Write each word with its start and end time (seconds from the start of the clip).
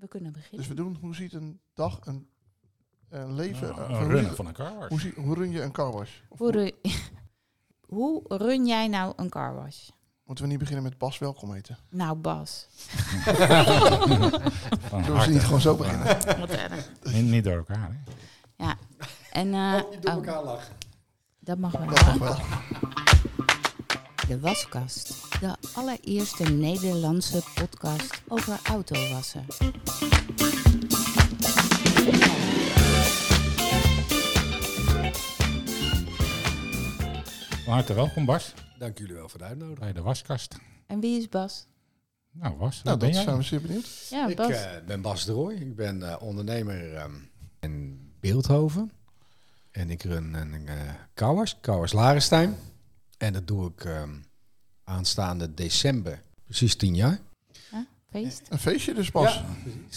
We 0.00 0.08
kunnen 0.08 0.32
beginnen. 0.32 0.58
Dus 0.58 0.68
we 0.68 0.74
doen, 0.74 0.96
hoe 1.00 1.14
ziet 1.14 1.32
een 1.32 1.60
dag, 1.74 2.06
een, 2.06 2.28
een 3.08 3.34
leven... 3.34 3.68
Nou, 3.68 3.80
een 3.92 3.96
hoe, 3.96 4.06
runnen 4.12 4.36
van 4.36 4.46
een 4.46 4.52
carwash. 4.52 4.88
hoe, 4.88 5.00
zie- 5.00 5.14
hoe 5.16 5.34
run 5.34 5.50
je 5.50 5.62
een 5.62 5.72
carwash? 5.72 6.10
Hoe, 6.28 6.50
ru- 6.50 6.90
hoe 7.94 8.22
run 8.28 8.66
jij 8.66 8.88
nou 8.88 9.12
een 9.16 9.28
carwash? 9.28 9.88
Moeten 10.24 10.44
we 10.44 10.50
niet 10.50 10.58
beginnen 10.60 10.84
met 10.84 10.98
Bas 10.98 11.18
welkom 11.18 11.54
eten? 11.54 11.78
Nou, 11.90 12.16
Bas. 12.16 12.68
Zullen 15.04 15.20
we 15.20 15.26
niet 15.28 15.44
gewoon 15.44 15.60
zo 15.60 15.76
beginnen? 15.76 16.06
Wat 16.40 16.50
erg. 16.50 16.90
Niet, 17.02 17.24
niet 17.24 17.44
door 17.44 17.56
elkaar, 17.56 17.90
hè? 18.56 18.72
En, 19.32 19.54
eh, 19.54 19.74
niet 19.90 20.02
door 20.02 20.10
oh, 20.12 20.16
elkaar 20.26 20.44
lachen. 20.44 20.74
dat 21.38 21.58
mag 21.58 21.72
wel. 21.72 21.86
Dat 21.86 22.04
mag 22.18 22.18
wel. 22.18 22.36
De 24.28 24.40
Waskast. 24.40 25.27
De 25.40 25.56
allereerste 25.74 26.42
Nederlandse 26.42 27.42
podcast 27.54 28.22
over 28.28 28.58
autowassen. 28.62 29.44
Van 37.64 37.72
harte 37.72 37.94
welkom, 37.94 38.24
Bas, 38.24 38.54
Dank 38.78 38.98
jullie 38.98 39.14
wel 39.14 39.28
voor 39.28 39.38
de 39.38 39.44
uitnodiging. 39.44 39.80
bij 39.80 39.92
de 39.92 40.02
waskast. 40.02 40.56
En 40.86 41.00
wie 41.00 41.18
is 41.18 41.28
Bas? 41.28 41.66
Nou, 42.30 42.56
Bas, 42.56 42.82
Nou, 42.82 42.98
dat 42.98 43.14
zijn 43.14 43.36
we 43.36 43.42
zeer 43.42 43.60
benieuwd. 43.60 44.06
Ja, 44.10 44.28
ik 44.28 44.36
Bas. 44.36 44.50
eh, 44.50 44.70
ben 44.86 45.00
Bas 45.00 45.24
de 45.24 45.32
Rooij. 45.32 45.54
Ik 45.54 45.76
ben 45.76 46.10
eh, 46.10 46.22
ondernemer 46.22 46.94
ehm, 46.94 47.14
in 47.60 48.00
Beeldhoven. 48.20 48.92
En 49.70 49.90
ik 49.90 50.02
run 50.02 50.34
een 50.34 50.54
uh, 50.54 50.72
Kouwers, 51.14 51.56
Kouwers 51.60 51.92
Larenstein. 51.92 52.56
En 53.18 53.32
dat 53.32 53.46
doe 53.46 53.70
ik 53.70 53.84
ehm, 53.84 54.10
aanstaande 54.88 55.54
december. 55.54 56.22
Precies 56.44 56.76
tien 56.76 56.94
jaar. 56.94 57.20
Feest. 58.10 58.42
Een 58.48 58.58
feestje 58.58 58.94
dus. 58.94 59.08
Ja. 59.12 59.44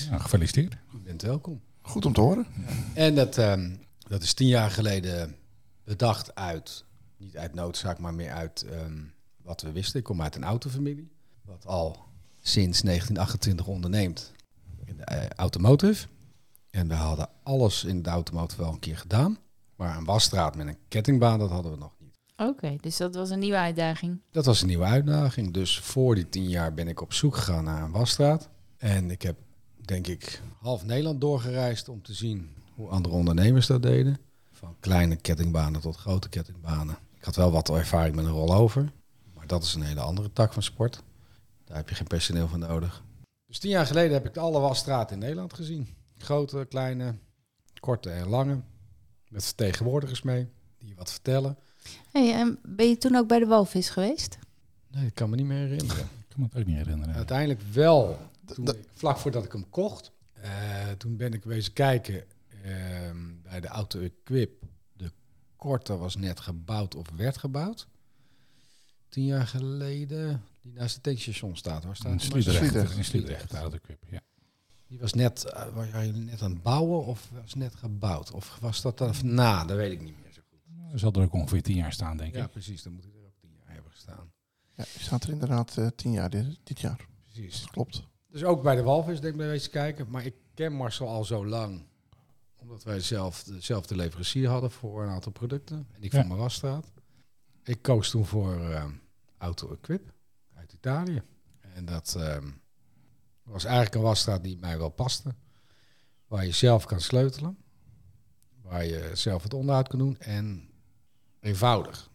Nou, 0.10 0.22
gefeliciteerd. 0.22 0.78
Je 0.92 0.98
bent 0.98 1.22
welkom. 1.22 1.62
Goed 1.82 2.06
om 2.06 2.14
te 2.14 2.22
horen. 2.22 2.46
En 2.94 3.16
dat, 3.16 3.38
ehm, 3.38 3.76
dat 4.08 4.24
is 4.24 4.34
tien 4.34 4.48
jaar 4.48 4.72
geleden 4.72 5.36
bedacht 5.84 6.36
uit, 6.36 6.84
niet 7.18 7.38
uit 7.38 7.54
noodzaak, 7.54 8.00
maar 8.00 8.14
meer 8.14 8.32
uit 8.32 8.62
ehm, 8.62 9.04
wat 9.42 9.62
we 9.62 9.72
wisten. 9.72 10.00
Ik 10.00 10.06
kom 10.06 10.22
uit 10.22 10.36
een 10.36 10.44
autofamilie, 10.44 11.12
wat 11.42 11.66
al 11.66 11.98
sinds 12.42 12.82
1928 12.82 13.68
onderneemt 13.68 14.32
in 14.86 14.98
de 14.98 15.04
eh, 15.04 15.30
automotive. 15.30 16.08
En 16.70 16.88
we 16.88 16.94
hadden 16.94 17.30
alles 17.44 17.84
in 17.84 18.02
de 18.02 18.10
automotive 18.10 18.62
wel 18.62 18.72
een 18.72 18.80
keer 18.80 18.98
gedaan. 18.98 19.38
Maar 19.76 19.98
een 19.98 20.06
wasstraat 20.06 20.56
met 20.56 20.68
een 20.68 20.78
kettingbaan, 20.88 21.40
dat 21.40 21.50
hadden 21.50 21.72
we 21.72 21.78
nog 21.78 21.94
Oké, 22.42 22.76
dus 22.80 22.98
dat 22.98 23.16
was 23.16 23.30
een 23.30 23.40
nieuwe 23.40 23.58
uitdaging. 23.58 24.22
Dat 24.32 24.46
was 24.46 24.62
een 24.62 24.68
nieuwe 24.68 24.84
uitdaging. 24.84 25.54
Dus 25.54 25.80
voor 25.80 26.16
die 26.16 26.30
tien 26.30 26.50
jaar 26.50 26.74
ben 26.74 26.88
ik 26.88 27.02
op 27.02 27.14
zoek 27.14 27.36
gegaan 27.36 27.64
naar 27.64 27.84
een 27.84 27.92
wasstraat. 27.92 28.50
En 28.78 29.12
ik 29.12 29.22
heb, 29.22 29.38
denk 29.86 30.08
ik, 30.08 30.42
half 30.60 30.86
Nederland 30.86 31.22
doorgereisd 31.22 31.90
om 31.90 32.02
te 32.02 32.14
zien 32.14 32.50
hoe 32.76 32.90
andere 32.90 33.16
ondernemers 33.16 33.68
dat 33.68 33.82
deden. 33.82 34.20
Van 34.52 34.76
kleine 34.80 35.16
kettingbanen 35.16 35.82
tot 35.82 35.96
grote 35.96 36.30
kettingbanen. 36.30 36.98
Ik 37.18 37.24
had 37.24 37.36
wel 37.36 37.52
wat 37.52 37.70
ervaring 37.70 38.16
met 38.16 38.26
een 38.26 38.32
rollover. 38.32 38.92
Maar 39.34 39.48
dat 39.48 39.64
is 39.64 39.74
een 39.74 39.82
hele 39.82 40.02
andere 40.02 40.34
tak 40.34 40.54
van 40.54 40.64
sport. 40.64 41.04
Daar 41.66 41.78
heb 41.78 41.90
je 41.90 41.96
geen 41.96 42.08
personeel 42.08 42.48
voor 42.48 42.58
nodig. 42.58 43.04
Dus 43.46 43.60
tien 43.60 43.70
jaar 43.70 43.86
geleden 43.86 44.14
heb 44.14 44.26
ik 44.26 44.38
alle 44.38 44.60
wasstraten 44.60 45.14
in 45.14 45.22
Nederland 45.22 45.54
gezien. 45.54 45.88
Grote, 46.18 46.66
kleine, 46.70 47.16
korte 47.80 48.10
en 48.10 48.28
lange. 48.28 48.62
Met 49.30 49.46
vertegenwoordigers 49.46 50.22
mee, 50.22 50.48
die 50.78 50.96
wat 50.96 51.12
vertellen. 51.12 51.58
Hey, 52.12 52.34
en 52.34 52.60
ben 52.64 52.90
je 52.90 52.98
toen 52.98 53.16
ook 53.16 53.28
bij 53.28 53.40
de 53.40 53.46
walvis 53.46 53.90
geweest? 53.90 54.38
Nee, 54.88 55.06
ik 55.06 55.16
kan 55.16 55.30
me 55.30 55.36
niet 55.36 55.46
meer 55.46 55.58
herinneren. 55.58 56.04
Ik 56.04 56.26
kan 56.28 56.40
me 56.40 56.46
het 56.46 56.58
ook 56.58 56.66
niet 56.66 56.76
herinneren. 56.76 57.16
Uiteindelijk 57.16 57.62
wel. 57.62 58.20
Toen 58.54 58.70
vlak 58.94 59.18
voordat 59.18 59.46
ik 59.46 59.52
hem 59.52 59.70
kocht, 59.70 60.12
eh, 60.34 60.52
toen 60.98 61.18
ben 61.18 61.34
ik 61.34 61.44
wezen 61.44 61.74
kijken 61.74 62.24
ehm, 62.64 63.18
bij 63.44 63.60
de 63.60 63.68
Auto 63.68 64.00
Equip. 64.00 64.64
De 64.94 65.12
korte 65.56 65.98
was 65.98 66.16
net 66.16 66.40
gebouwd 66.40 66.96
of 66.96 67.08
werd 67.16 67.38
gebouwd. 67.38 67.88
Tien 69.10 69.26
jaar 69.26 69.48
geleden, 69.48 70.44
die 70.62 70.74
naast 70.74 70.94
het 70.94 71.04
tankstation 71.04 71.58
staat. 71.58 71.84
Waar 71.84 71.96
staat 71.96 72.12
in? 72.12 72.20
Sliedrecht. 72.20 72.96
In 72.98 73.06
Sliedrecht, 73.06 73.54
ik 73.54 73.74
equip, 73.74 74.04
ja. 74.10 74.22
Die 74.88 75.00
was 75.00 75.14
net, 75.14 75.44
eh, 75.44 75.74
was 75.74 75.88
jij 75.92 76.12
net 76.12 76.42
aan 76.42 76.52
het 76.52 76.62
bouwen 76.62 77.06
of 77.06 77.30
was 77.42 77.54
net 77.54 77.76
gebouwd? 77.76 78.32
Of 78.32 78.58
was 78.62 78.82
dat 78.82 78.98
dan 78.98 79.14
na? 79.24 79.66
Dat 79.66 79.78
weet 79.78 79.92
ik 79.92 80.02
niet 80.02 80.16
meer. 80.16 80.26
Er 80.26 80.31
zal 81.00 81.12
er 81.12 81.22
ook 81.22 81.34
ongeveer 81.34 81.62
tien 81.62 81.76
jaar 81.76 81.94
staan, 81.94 82.18
denk 82.18 82.36
Ja, 82.36 82.44
ik. 82.46 82.52
precies. 82.52 82.84
Dan 82.84 82.94
moet 82.94 83.06
ik 83.06 83.14
er 83.16 83.26
ook 83.26 83.38
tien 83.40 83.52
jaar 83.58 83.74
hebben 83.74 83.92
gestaan. 83.92 84.32
Ja, 84.76 84.84
staat 84.98 85.24
er 85.24 85.30
inderdaad 85.30 85.78
eh, 85.78 85.88
tien 85.96 86.12
jaar 86.12 86.30
dit, 86.30 86.60
dit 86.64 86.80
jaar. 86.80 87.08
Precies. 87.24 87.62
Dat 87.62 87.70
klopt. 87.70 88.08
Dus 88.30 88.44
ook 88.44 88.64
bij 88.64 88.76
de 88.76 88.84
walvis 88.84 89.20
denk 89.20 89.32
ik 89.34 89.40
bij 89.40 89.48
wezen 89.48 89.72
kijken. 89.72 90.10
Maar 90.10 90.26
ik 90.26 90.36
ken 90.54 90.74
Marcel 90.74 91.08
al 91.08 91.24
zo 91.26 91.46
lang. 91.46 91.84
Omdat 92.56 92.84
wij 92.84 93.00
zelf 93.00 93.44
dezelfde 93.44 93.96
leverancier 93.96 94.50
hadden 94.50 94.72
voor 94.72 95.04
een 95.04 95.10
aantal 95.10 95.32
producten. 95.32 95.88
En 95.92 96.04
ik 96.04 96.12
Ja. 96.12 96.20
van 96.20 96.28
mijn 96.28 96.40
wasstraat. 96.40 96.92
Ik 97.64 97.82
koos 97.82 98.10
toen 98.10 98.26
voor 98.26 98.70
eh, 98.70 98.86
Auto 99.38 99.72
Equip 99.74 100.14
uit 100.54 100.74
Italië. 100.74 101.22
En 101.60 101.86
dat 101.86 102.16
ehm, 102.18 102.48
was 103.44 103.64
eigenlijk 103.64 103.96
een 103.96 104.02
wasstraat 104.02 104.44
die 104.44 104.58
mij 104.58 104.78
wel 104.78 104.90
paste. 104.90 105.36
Waar 106.28 106.46
je 106.46 106.52
zelf 106.52 106.86
kan 106.86 107.02
sleutelen. 107.02 107.58
Waar 108.62 108.86
je 108.86 109.10
zelf 109.14 109.44
het 109.44 109.54
onderhoud 109.54 109.88
kan 109.88 110.00
doen. 110.00 110.20
En 110.20 110.70
eenvoudig. 111.42 112.10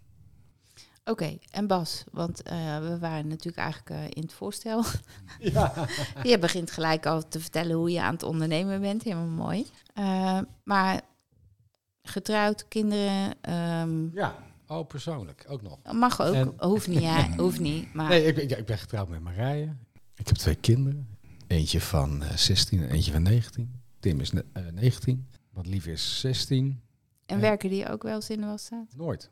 Oké, 1.05 1.39
en 1.51 1.67
Bas, 1.67 2.05
want 2.13 2.43
eh, 2.43 2.79
we 2.79 2.99
waren 2.99 3.29
natuurlijk 3.29 3.57
eigenlijk 3.57 3.91
eh, 3.91 4.05
in 4.11 4.23
het 4.23 4.33
voorstel. 4.33 4.85
Ja. 5.39 5.87
je 6.23 6.39
begint 6.39 6.71
gelijk 6.71 7.07
al 7.07 7.29
te 7.29 7.41
vertellen 7.41 7.77
hoe 7.77 7.91
je 7.91 8.03
aan 8.03 8.13
het 8.13 8.23
ondernemen 8.23 8.81
bent. 8.81 9.03
Helemaal 9.03 9.27
mooi. 9.27 9.67
Eh, 9.95 10.39
maar 10.65 11.01
getrouwd, 12.03 12.69
kinderen, 12.69 13.35
ehm, 13.41 14.15
ja. 14.17 14.45
Oh, 14.67 14.87
persoonlijk 14.87 15.45
ook 15.49 15.63
nog. 15.63 15.79
mag 15.93 16.21
ook. 16.23 16.35
En- 16.35 16.55
Hoeft 16.59 16.89
niet, 16.89 17.01
ja, 17.01 17.29
hoeft 17.37 17.61
niet. 17.61 17.95
Maar 17.95 18.09
Nee, 18.09 18.25
ik 18.25 18.51
ja, 18.51 18.57
ik 18.57 18.67
ben 18.67 18.79
getrouwd 18.79 19.09
met 19.09 19.21
Marije. 19.21 19.77
Ik 20.15 20.27
heb 20.27 20.37
twee 20.37 20.55
kinderen. 20.55 21.09
Eentje 21.47 21.81
van 21.81 22.23
eh, 22.23 22.37
16 22.37 22.83
en 22.83 22.89
eentje 22.91 23.13
van 23.13 23.23
19. 23.23 23.81
Tim 24.01 24.21
is 24.21 24.33
ne- 24.33 24.45
eh, 24.53 24.63
19. 24.73 25.29
Wat 25.51 25.67
lief 25.67 25.87
is 25.87 26.21
16. 26.21 26.81
En 27.27 27.41
werken 27.41 27.71
die 27.71 27.89
ook 27.89 28.03
wel 28.03 28.15
eens 28.15 28.31
in 28.31 28.41
de 28.41 28.47
wasstraat? 28.47 28.97
Nooit. 28.97 29.31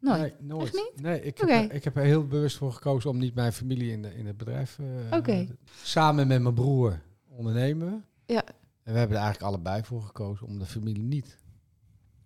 Nooit. 0.00 0.20
Nee, 0.20 0.32
nooit. 0.48 0.64
Echt 0.64 0.74
niet? 0.74 1.00
Nee, 1.02 1.22
ik, 1.22 1.38
heb, 1.38 1.48
er- 1.48 1.72
ik 1.72 1.84
heb 1.84 1.96
er 1.96 2.02
heel 2.04 2.26
bewust 2.26 2.56
voor 2.56 2.72
gekozen 2.72 3.10
om 3.10 3.18
niet 3.18 3.34
mijn 3.34 3.52
familie 3.52 3.90
in, 3.90 4.02
de, 4.02 4.14
in 4.16 4.26
het 4.26 4.36
bedrijf... 4.36 4.78
eh, 4.78 5.16
Oké. 5.18 5.46
Samen 5.82 6.26
met 6.26 6.42
mijn 6.42 6.54
broer 6.54 7.00
ondernemen. 7.28 8.04
Ja. 8.26 8.44
En 8.82 8.92
we 8.92 8.98
hebben 8.98 9.16
er 9.16 9.22
eigenlijk 9.22 9.54
allebei 9.54 9.82
voor 9.84 10.02
gekozen 10.02 10.46
om 10.46 10.58
de 10.58 10.66
familie 10.66 11.02
niet. 11.02 11.38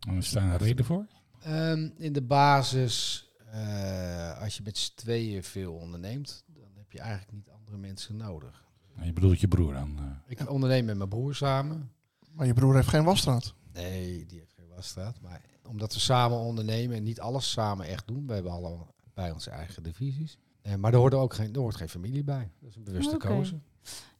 En 0.08 0.16
er 0.16 0.22
staan 0.24 0.48
een 0.50 0.56
reden 0.56 0.84
voor. 0.84 1.06
Ehm, 1.42 1.90
in 1.96 2.12
de 2.12 2.22
basis, 2.22 3.28
eh, 3.52 4.40
als 4.42 4.56
je 4.56 4.62
met 4.64 4.78
z'n 4.78 4.94
tweeën 4.94 5.42
veel 5.44 5.72
onderneemt, 5.74 6.44
dan 6.46 6.68
heb 6.74 6.92
je 6.92 6.98
eigenlijk 7.00 7.32
niet 7.32 7.50
andere 7.50 7.76
mensen 7.78 8.16
nodig. 8.16 8.64
Nou, 8.94 9.06
Je 9.06 9.12
bedoelt 9.12 9.40
je 9.40 9.48
broer 9.48 9.72
dan. 9.72 9.98
eh. 9.98 10.04
Ik 10.26 10.50
onderneem 10.50 10.84
met 10.84 10.96
mijn 10.96 11.08
broer 11.08 11.34
samen. 11.34 11.90
Maar 12.32 12.46
je 12.46 12.54
broer 12.54 12.74
heeft 12.74 12.88
geen 12.88 13.04
wasstraat. 13.04 13.54
Nee, 13.72 14.26
die 14.26 14.38
heeft 14.38 14.56
wasstraat. 14.78 15.20
Maar 15.20 15.40
omdat 15.66 15.94
we 15.94 16.00
samen 16.00 16.38
ondernemen 16.38 16.96
en 16.96 17.02
niet 17.02 17.20
alles 17.20 17.50
samen 17.50 17.86
echt 17.86 18.06
doen. 18.06 18.26
We 18.26 18.32
hebben 18.32 18.52
allemaal 18.52 18.94
bij 19.14 19.30
onze 19.30 19.50
eigen 19.50 19.82
divisies. 19.82 20.38
Eh, 20.62 20.74
maar 20.74 20.92
er 20.92 20.98
hoort 20.98 21.14
ook 21.14 21.34
geen, 21.34 21.52
er 21.54 21.60
hoort 21.60 21.76
geen 21.76 21.88
familie 21.88 22.24
bij. 22.24 22.50
Dat 22.60 22.70
is 22.70 22.76
een 22.76 22.84
bewuste 22.84 23.16
keuze. 23.16 23.58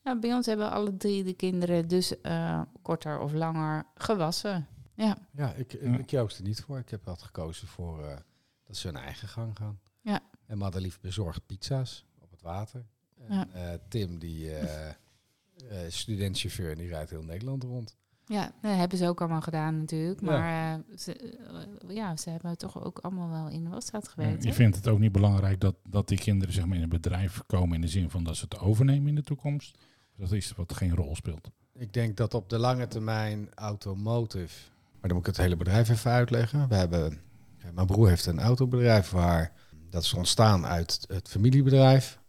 Ja, 0.05 0.19
bij 0.19 0.35
ons 0.35 0.47
hebben 0.47 0.71
alle 0.71 0.97
drie 0.97 1.25
de 1.25 1.33
kinderen 1.33 1.89
dus 1.89 2.21
eh, 2.21 2.63
korter 2.83 3.19
of 3.21 3.33
langer 3.33 3.87
gewassen. 3.95 4.67
Ja, 4.95 5.19
Ja, 5.33 5.53
ik, 5.53 5.73
ik 5.73 6.13
er 6.13 6.43
niet 6.43 6.61
voor. 6.61 6.79
Ik 6.79 6.89
heb 6.91 7.05
wat 7.05 7.23
gekozen 7.23 7.67
voor 7.69 8.05
eh, 8.05 8.17
dat 8.65 8.77
ze 8.77 8.87
hun 8.87 8.97
eigen 8.97 9.29
gang 9.29 9.57
gaan. 9.57 9.81
Ja. 10.01 10.21
En 10.47 10.59
Madelief 10.59 11.01
bezorgt 11.01 11.47
pizza's 11.47 12.05
op 12.21 12.31
het 12.31 12.43
water. 12.43 12.87
En 13.19 13.35
Ja. 13.35 13.49
eh, 13.53 13.79
Tim, 13.89 14.19
die 14.19 14.55
eh, 14.55 14.89
eh, 15.85 15.91
studentchauffeur, 15.91 16.71
en 16.71 16.79
die 16.79 16.89
rijdt 16.89 17.11
heel 17.11 17.23
Nederland 17.23 17.63
rond. 17.63 17.97
Ja 18.29 18.53
dat 18.61 18.77
hebben 18.77 18.99
ze 18.99 19.09
ook 19.09 19.21
allemaal 19.21 19.41
gedaan 19.41 19.79
natuurlijk. 19.79 20.21
Ja. 20.21 20.27
Maar 20.27 20.79
eh, 20.79 20.97
ze, 20.97 21.17
eh, 21.17 21.95
ja, 21.97 22.17
ze 22.17 22.31
hebben 22.31 22.59
toch 22.59 22.85
ook 22.85 22.99
allemaal 22.99 23.31
wel 23.31 23.49
in 23.49 23.65
de 23.65 23.71
wasstraat 23.71 24.09
gewerkt. 24.09 24.45
je 24.45 24.53
vindt 24.53 24.77
het 24.77 24.89
ook 24.89 24.99
niet 24.99 25.13
belangrijk 25.13 25.61
dat, 25.61 25.75
dat 25.89 26.09
die 26.09 26.19
kinderen 26.19 26.55
zeg 26.55 26.67
maar, 26.67 26.77
in 26.77 26.83
een 26.83 26.89
bedrijf 26.89 27.43
komen 27.47 27.75
in 27.75 27.81
de 27.81 27.89
zin 27.89 28.11
van 28.11 28.25
dat 28.25 28.37
ze 28.37 28.45
het 28.45 28.59
overnemen 28.59 29.09
in 29.09 29.15
de 29.15 29.23
toekomst? 29.23 29.79
Dat 30.17 30.33
is 30.33 30.53
wat 30.57 30.73
geen 30.73 30.95
rol 30.95 31.17
speelt. 31.17 31.51
Ik 31.75 31.93
denk 31.93 32.17
dat 32.17 32.35
op 32.35 32.49
de 32.49 32.59
lange 32.59 32.87
termijn 32.87 33.49
automotive, 33.55 34.71
maar 34.75 35.01
dan 35.01 35.13
moet 35.13 35.27
ik 35.27 35.27
het 35.27 35.37
hele 35.37 35.57
bedrijf 35.57 35.89
even 35.89 36.11
uitleggen. 36.11 36.69
We 36.69 36.75
hebben, 36.75 37.21
ja, 37.59 37.73
mijn 37.73 37.87
broer 37.87 38.09
heeft 38.09 38.27
een 38.27 38.41
autobedrijf 38.41 39.11
waar 39.11 39.53
dat 39.91 40.03
is 40.03 40.15
ontstaan 40.15 40.67
uit 40.67 41.05
het 41.09 41.29
familiebedrijf, 41.29 42.21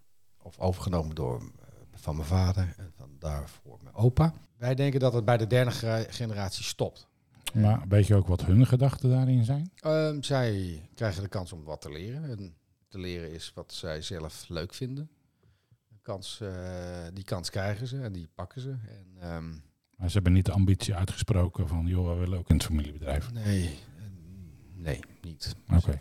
of 0.41 0.59
overgenomen 0.59 1.15
door 1.15 1.39
eh, 1.39 1.67
van 1.93 2.15
mijn 2.15 2.27
vader 2.27 2.73
en 2.77 2.91
van 2.95 3.09
daarvoor 3.19 3.79
mijn 3.83 3.95
opa. 3.95 4.33
Wij 4.59 4.75
denken 4.75 4.99
dat 4.99 5.13
het 5.13 5.25
bij 5.25 5.37
de 5.37 5.47
derde 5.47 5.71
generatie 6.09 6.63
stopt. 6.63 7.07
Maar 7.53 7.83
weet 7.87 8.07
je 8.07 8.15
ook 8.15 8.27
wat 8.27 8.45
hun 8.45 8.65
gedachten 8.67 9.09
daarin 9.09 9.45
zijn? 9.45 9.71
Ehm, 9.75 10.21
zij 10.21 10.81
krijgen 10.95 11.23
de 11.23 11.29
kans 11.29 11.51
om 11.53 11.63
wat 11.63 11.81
te 11.81 11.91
leren. 11.91 12.23
En 12.23 12.53
te 12.87 12.99
leren 12.99 13.31
is 13.31 13.51
wat 13.55 13.73
zij 13.73 14.01
zelf 14.01 14.45
leuk 14.47 14.73
vinden. 14.73 15.09
kans, 16.01 16.41
eh, 16.41 16.49
die 17.13 17.23
kans 17.23 17.49
krijgen 17.49 17.87
ze 17.87 18.01
en 18.01 18.11
die 18.11 18.27
pakken 18.35 18.61
ze. 18.61 18.69
En, 18.69 19.07
ehm, 19.19 19.49
Maar 19.97 20.07
ze 20.07 20.13
hebben 20.13 20.33
niet 20.33 20.45
de 20.45 20.51
ambitie 20.51 20.95
uitgesproken 20.95 21.67
van, 21.67 21.85
joh, 21.85 22.09
we 22.13 22.19
willen 22.19 22.37
ook 22.39 22.49
in 22.49 22.55
het 22.55 22.65
familiebedrijf. 22.65 23.31
nee, 23.31 23.65
eh, 23.65 24.03
nee, 24.75 24.99
niet. 25.21 25.55
Oké. 25.75 25.87
Nee. 25.87 25.99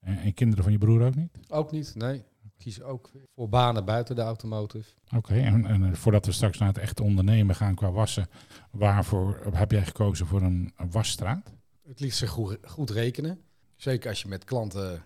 En, 0.00 0.18
en 0.22 0.34
kinderen 0.34 0.64
van 0.64 0.72
je 0.72 0.78
broer 0.78 1.02
ook 1.06 1.14
niet? 1.14 1.30
Ook 1.48 1.70
niet, 1.70 1.94
nee. 1.94 2.24
Kies 2.60 2.82
ook 2.82 3.10
voor 3.34 3.48
banen 3.48 3.84
buiten 3.84 4.14
de 4.14 4.22
automotive. 4.22 4.90
Oké, 5.16 5.34
en, 5.34 5.66
en 5.66 5.84
eh, 5.84 5.92
voordat 5.92 6.26
we 6.26 6.32
straks 6.32 6.58
naar 6.58 6.68
het 6.68 6.78
echte 6.78 7.02
ondernemen 7.02 7.54
gaan 7.54 7.74
qua 7.74 7.90
wassen, 7.90 8.28
waarvoor 8.70 9.40
heb 9.52 9.70
jij 9.70 9.84
gekozen 9.84 10.26
voor 10.26 10.42
een, 10.42 10.72
een 10.76 10.90
wasstraat? 10.90 11.52
Het 11.82 12.00
liefst 12.00 12.26
goed, 12.26 12.58
goed 12.64 12.90
rekenen. 12.90 13.40
Zeker 13.76 14.08
als 14.08 14.22
je 14.22 14.28
met 14.28 14.44
klanten, 14.44 15.04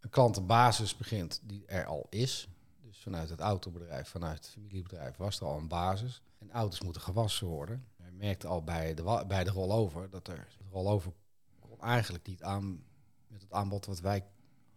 een 0.00 0.10
klantenbasis 0.10 0.96
begint 0.96 1.40
die 1.44 1.66
er 1.66 1.86
al 1.86 2.06
is. 2.10 2.48
Dus 2.82 2.98
vanuit 2.98 3.30
het 3.30 3.40
autobedrijf, 3.40 4.08
vanuit 4.08 4.36
het 4.36 4.48
familiebedrijf 4.48 5.16
was 5.16 5.40
er 5.40 5.46
al 5.46 5.58
een 5.58 5.68
basis. 5.68 6.22
En 6.38 6.50
auto's 6.50 6.80
moeten 6.80 7.02
gewassen 7.02 7.46
worden. 7.46 7.84
Je 7.96 8.10
merkte 8.12 8.46
al 8.46 8.64
bij 8.64 8.94
de, 8.94 9.24
bij 9.28 9.44
de 9.44 9.50
rollover 9.50 10.10
dat 10.10 10.28
er 10.28 10.48
de 10.58 10.64
rollover 10.70 11.12
kon 11.58 11.80
eigenlijk 11.80 12.26
niet 12.26 12.42
aan 12.42 12.84
met 13.26 13.42
het 13.42 13.52
aanbod 13.52 13.86
wat 13.86 14.00
wij 14.00 14.24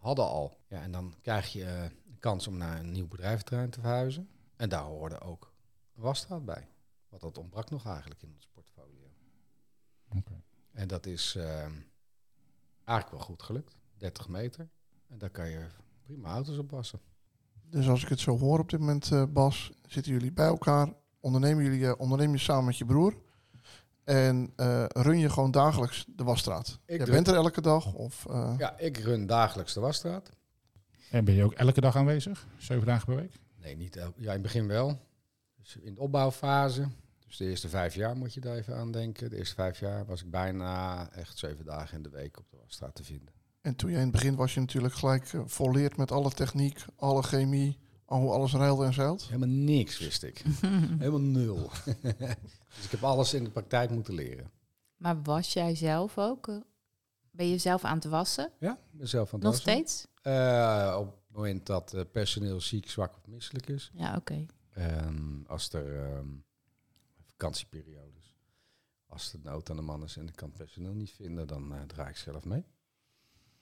hadden 0.06 0.26
al. 0.26 0.58
Ja, 0.68 0.82
en 0.82 0.92
dan 0.92 1.14
krijg 1.22 1.54
je 1.54 1.66
eh, 1.66 1.86
kans 2.26 2.48
om 2.48 2.58
naar 2.58 2.80
een 2.80 2.92
nieuw 2.92 3.08
bedrijventerrein 3.08 3.70
te 3.70 3.80
verhuizen. 3.80 4.30
En 4.56 4.70
daar 4.70 4.84
hoorde 4.84 5.22
ook 5.22 5.52
wasstraat 5.94 6.46
bij. 6.46 6.68
Want 7.10 7.22
dat 7.22 7.38
ontbrak 7.38 7.70
nog 7.70 7.86
eigenlijk 7.86 8.22
in 8.22 8.32
ons 8.36 8.48
portfolio. 8.54 9.04
Oké. 10.18 10.42
En 10.72 10.88
dat 10.88 11.06
is 11.06 11.36
ehm, 11.36 11.72
eigenlijk 12.84 13.18
wel 13.18 13.26
goed 13.28 13.44
gelukt. 13.44 13.76
30 13.98 14.28
meter. 14.28 14.70
En 15.08 15.18
daar 15.18 15.30
kan 15.30 15.50
je 15.50 15.66
prima 16.04 16.30
auto's 16.30 16.58
op 16.58 16.72
wassen. 16.72 17.00
Dus 17.70 17.88
als 17.88 18.04
ik 18.04 18.10
het 18.10 18.20
zo 18.20 18.38
hoor 18.38 18.60
op 18.60 18.70
dit 18.70 18.80
moment, 18.80 19.12
eh, 19.12 19.24
Bas, 19.30 19.72
zitten 19.88 20.12
jullie 20.12 20.32
bij 20.34 20.48
elkaar, 20.48 20.94
ondernemen 21.20 21.64
jullie 21.64 21.98
onderneem 21.98 22.32
je 22.32 22.38
samen 22.38 22.66
met 22.66 22.78
je 22.78 22.86
broer 22.86 23.18
en 24.04 24.54
eh, 24.56 24.86
run 24.88 25.20
je 25.20 25.30
gewoon 25.30 25.52
dagelijks 25.52 26.06
de 26.16 26.24
wasstraat. 26.24 26.68
Ik 26.86 26.98
Jij 26.98 27.06
doe- 27.06 27.14
bent 27.14 27.28
er 27.28 27.36
elke 27.36 27.62
dag 27.62 27.94
of 27.94 28.26
Ja, 28.58 28.78
ik 28.78 28.98
run 28.98 29.26
dagelijks 29.26 29.74
de 29.74 29.80
wasstraat. 29.80 30.30
En 31.12 31.26
ben 31.26 31.34
je 31.34 31.44
ook 31.44 31.54
elke 31.54 31.82
dag 31.82 31.96
aanwezig? 31.96 32.48
Zeven 32.58 32.86
dagen 32.86 33.06
per 33.06 33.16
week? 33.16 33.32
Nee, 33.62 33.76
niet 33.76 33.96
elk, 33.96 34.14
ja, 34.18 34.26
in 34.26 34.32
het 34.32 34.42
begin 34.42 34.68
wel. 34.68 35.00
Dus 35.56 35.76
in 35.76 35.94
de 35.94 36.02
opbouwfase. 36.02 36.88
Dus 37.28 37.38
de 37.38 37.46
eerste 37.46 37.70
vijf 37.70 37.96
jaar 37.96 38.18
moet 38.18 38.34
je 38.34 38.40
daar 38.40 38.56
even 38.56 38.76
aan 38.76 38.92
denken. 38.92 39.30
De 39.30 39.38
eerste 39.38 39.56
vijf 39.56 39.80
jaar 39.80 40.06
was 40.06 40.22
ik 40.22 40.32
bijna 40.32 41.10
echt 41.12 41.38
zeven 41.38 41.66
dagen 41.66 41.98
in 41.98 42.04
de 42.04 42.10
week 42.10 42.38
op 42.38 42.46
de 42.50 42.58
wasstraat 42.58 42.96
te 42.96 43.04
vinden. 43.04 43.34
en 43.62 43.76
toen 43.76 43.90
jij 43.90 44.00
in 44.00 44.06
het 44.06 44.16
begin 44.16 44.36
was 44.36 44.54
je 44.54 44.60
natuurlijk 44.60 44.94
gelijk 44.94 45.34
eh, 45.34 45.42
volleerd 45.46 45.98
met 45.98 46.12
alle 46.12 46.32
techniek, 46.32 46.86
alle 46.96 47.24
chemie, 47.24 47.78
al 48.06 48.20
hoe 48.20 48.32
alles 48.32 48.54
ruilde 48.54 48.86
en 48.86 48.94
zeilt. 48.94 49.26
Helemaal 49.26 49.50
niks 49.50 50.00
wist 50.00 50.24
ik. 50.24 50.44
Helemaal 51.00 51.20
nul. 51.20 51.72
dus 52.76 52.84
ik 52.84 52.92
heb 52.92 53.04
alles 53.04 53.34
in 53.34 53.44
de 53.44 53.50
praktijk 53.50 53.90
moeten 53.90 54.14
leren. 54.14 54.52
Maar 54.96 55.22
was 55.22 55.54
jij 55.54 55.76
zelf 55.76 56.18
ook? 56.18 56.62
Ben 57.36 57.48
je 57.50 57.58
zelf 57.58 57.84
aan 57.84 57.96
het 57.96 58.06
wassen? 58.06 58.52
Ja, 58.60 58.72
ik 58.92 58.98
ben 58.98 59.08
zelf 59.08 59.34
aan 59.34 59.40
het 59.40 59.44
Nog 59.44 59.52
wassen. 59.54 59.72
steeds? 59.72 60.08
Eh, 60.22 60.96
op 61.00 61.06
het 61.28 61.36
moment 61.38 61.66
dat 61.66 61.94
eh, 61.94 62.02
personeel 62.12 62.62
ziek, 62.62 62.90
zwak 62.90 63.16
of 63.18 63.28
misselijk 63.28 63.68
is. 63.68 63.92
Ja, 63.94 64.16
oké. 64.16 64.46
Als 65.48 65.74
er 65.74 66.04
ehm, 66.04 66.28
vakantieperiodes, 67.24 68.36
als 69.08 69.34
er 69.34 69.40
nood 69.44 69.70
aan 69.70 69.76
de 69.76 69.82
man 69.82 70.04
is 70.04 70.18
en 70.18 70.28
ik 70.28 70.36
kan 70.36 70.48
het 70.48 70.58
personeel 70.58 70.94
niet 70.94 71.12
vinden, 71.12 71.48
dan 71.48 71.74
eh, 71.76 71.82
draai 71.82 72.10
ik 72.10 72.18
zelf 72.18 72.46
mee. 72.46 72.64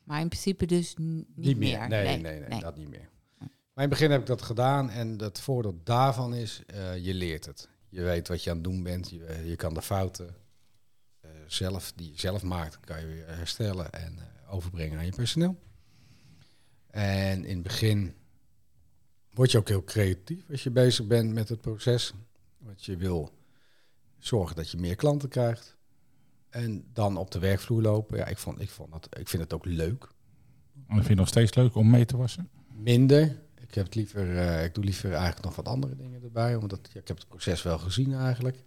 Maar 0.04 0.22
in 0.22 0.28
principe 0.28 0.66
dus 0.66 0.96
n- 1.02 1.26
niet, 1.36 1.58
meer. 1.58 1.88
Nee, 1.88 2.18
nee, 2.18 2.40
nee, 2.40 2.60
dat 2.60 2.76
niet 2.78 2.90
meer. 2.90 3.10
Maar 3.74 3.84
in 3.84 3.90
het 3.90 4.00
begin 4.00 4.12
heb 4.12 4.22
ik 4.22 4.28
dat 4.28 4.42
gedaan 4.42 4.90
en 4.90 5.20
het 5.22 5.40
voordeel 5.40 5.80
daarvan 5.84 6.34
is, 6.34 6.62
je 7.02 7.14
leert 7.14 7.46
het. 7.46 7.70
Je 7.90 8.02
weet 8.02 8.28
wat 8.28 8.44
je 8.44 8.50
aan 8.50 8.56
het 8.56 8.66
doen 8.66 8.84
bent, 8.84 9.10
je, 9.10 9.42
je 9.46 9.56
kan 9.56 9.74
de 9.74 9.82
fouten 9.82 10.36
zelf, 11.54 11.92
die 11.96 12.12
je 12.12 12.20
zelf 12.20 12.44
maakt, 12.44 12.80
kan 12.80 13.00
je 13.00 13.06
weer 13.06 13.28
herstellen 13.28 13.92
en 13.92 14.18
eh, 14.20 14.54
overbrengen 14.54 14.98
aan 14.98 15.06
je 15.06 15.12
personeel. 15.12 15.60
En 16.88 17.46
in 17.46 17.54
het 17.54 17.64
begin 17.64 18.16
word 19.34 19.52
je 19.52 19.58
ook 19.58 19.68
heel 19.68 19.84
creatief 19.84 20.50
als 20.50 20.64
je 20.64 20.72
bezig 20.72 21.08
bent 21.08 21.34
met 21.34 21.50
het 21.50 21.62
proces. 21.62 22.14
Want 22.58 22.86
je 22.86 22.98
wil 22.98 23.32
zorgen 24.20 24.56
dat 24.56 24.70
je 24.70 24.78
meer 24.78 24.96
klanten 24.96 25.30
krijgt. 25.30 25.78
En 26.50 26.86
dan 26.94 27.18
op 27.18 27.32
de 27.32 27.40
werkvloer 27.40 27.82
lopen. 27.82 28.18
Ja, 28.18 28.26
ik, 28.26 28.38
vond, 28.38 28.62
ik, 28.62 28.70
vond 28.70 28.92
dat, 28.92 29.08
ik 29.20 29.28
vind 29.28 29.44
het 29.44 29.54
ook 29.54 29.66
leuk. 29.66 30.04
En 30.74 30.84
vind 30.88 31.04
je 31.04 31.10
het 31.10 31.18
nog 31.18 31.28
steeds 31.28 31.54
leuk 31.54 31.76
om 31.76 31.90
mee 31.90 32.06
te 32.06 32.18
wassen? 32.18 32.50
Minder. 32.74 33.42
Ik, 33.56 33.74
heb 33.74 33.86
het 33.86 33.96
liever, 33.96 34.38
eh, 34.38 34.64
ik 34.64 34.74
doe 34.74 34.84
liever 34.84 35.12
eigenlijk 35.12 35.46
nog 35.46 35.56
wat 35.56 35.68
andere 35.68 35.96
dingen 35.96 36.24
erbij. 36.24 36.56
Omdat 36.56 36.90
ja, 36.94 37.00
ik 37.00 37.08
heb 37.08 37.18
het 37.18 37.28
proces 37.28 37.64
wel 37.64 37.80
gezien 37.80 38.14
eigenlijk. 38.14 38.64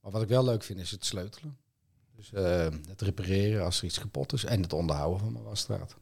Maar 0.00 0.12
wat 0.12 0.22
ik 0.22 0.28
wel 0.28 0.44
leuk 0.44 0.62
vind 0.62 0.78
is 0.78 0.90
het 0.90 1.04
sleutelen. 1.04 1.58
Dus 2.20 2.32
eh, 2.32 2.68
het 2.88 3.00
repareren 3.00 3.64
als 3.64 3.78
er 3.78 3.84
iets 3.84 3.98
kapot 3.98 4.32
is. 4.32 4.44
En 4.44 4.62
het 4.62 4.72
onderhouden 4.72 5.20
van 5.20 5.32
mijn 5.32 5.44
wasstraat. 5.44 5.96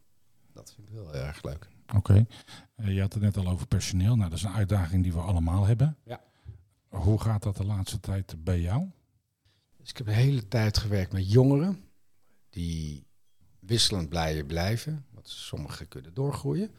Dat 0.53 0.73
vind 0.75 0.89
ik 0.89 0.95
wel 0.95 1.11
heel 1.11 1.21
erg 1.21 1.43
leuk. 1.43 1.69
Oké. 1.95 2.27
Eh, 2.75 2.95
je 2.95 3.01
had 3.01 3.13
het 3.13 3.23
net 3.23 3.37
al 3.37 3.49
over 3.49 3.67
personeel. 3.67 4.17
Nou, 4.17 4.31
dat 4.31 4.39
is 4.39 4.45
een 4.45 4.53
uitdaging 4.53 5.03
die 5.03 5.13
we 5.13 5.21
allemaal 5.21 5.65
hebben. 5.65 5.97
Ja. 6.05 6.21
Hoe 6.89 7.21
gaat 7.21 7.43
dat 7.43 7.57
de 7.57 7.65
laatste 7.65 8.01
tijd 8.01 8.45
bij 8.45 8.61
jou? 8.61 8.91
Dus 9.77 9.91
ik 9.91 9.97
heb 9.97 10.07
de 10.07 10.13
hele 10.13 10.49
tijd 10.49 10.79
gewerkt 10.79 11.13
met 11.13 11.33
jongeren. 11.33 11.85
Die 12.51 13.07
wisselend 13.59 14.09
blijven 14.09 14.47
blijven. 14.47 15.07
Want 15.11 15.29
sommigen 15.29 15.89
kunnen 15.89 16.15
doorgroeien. 16.15 16.71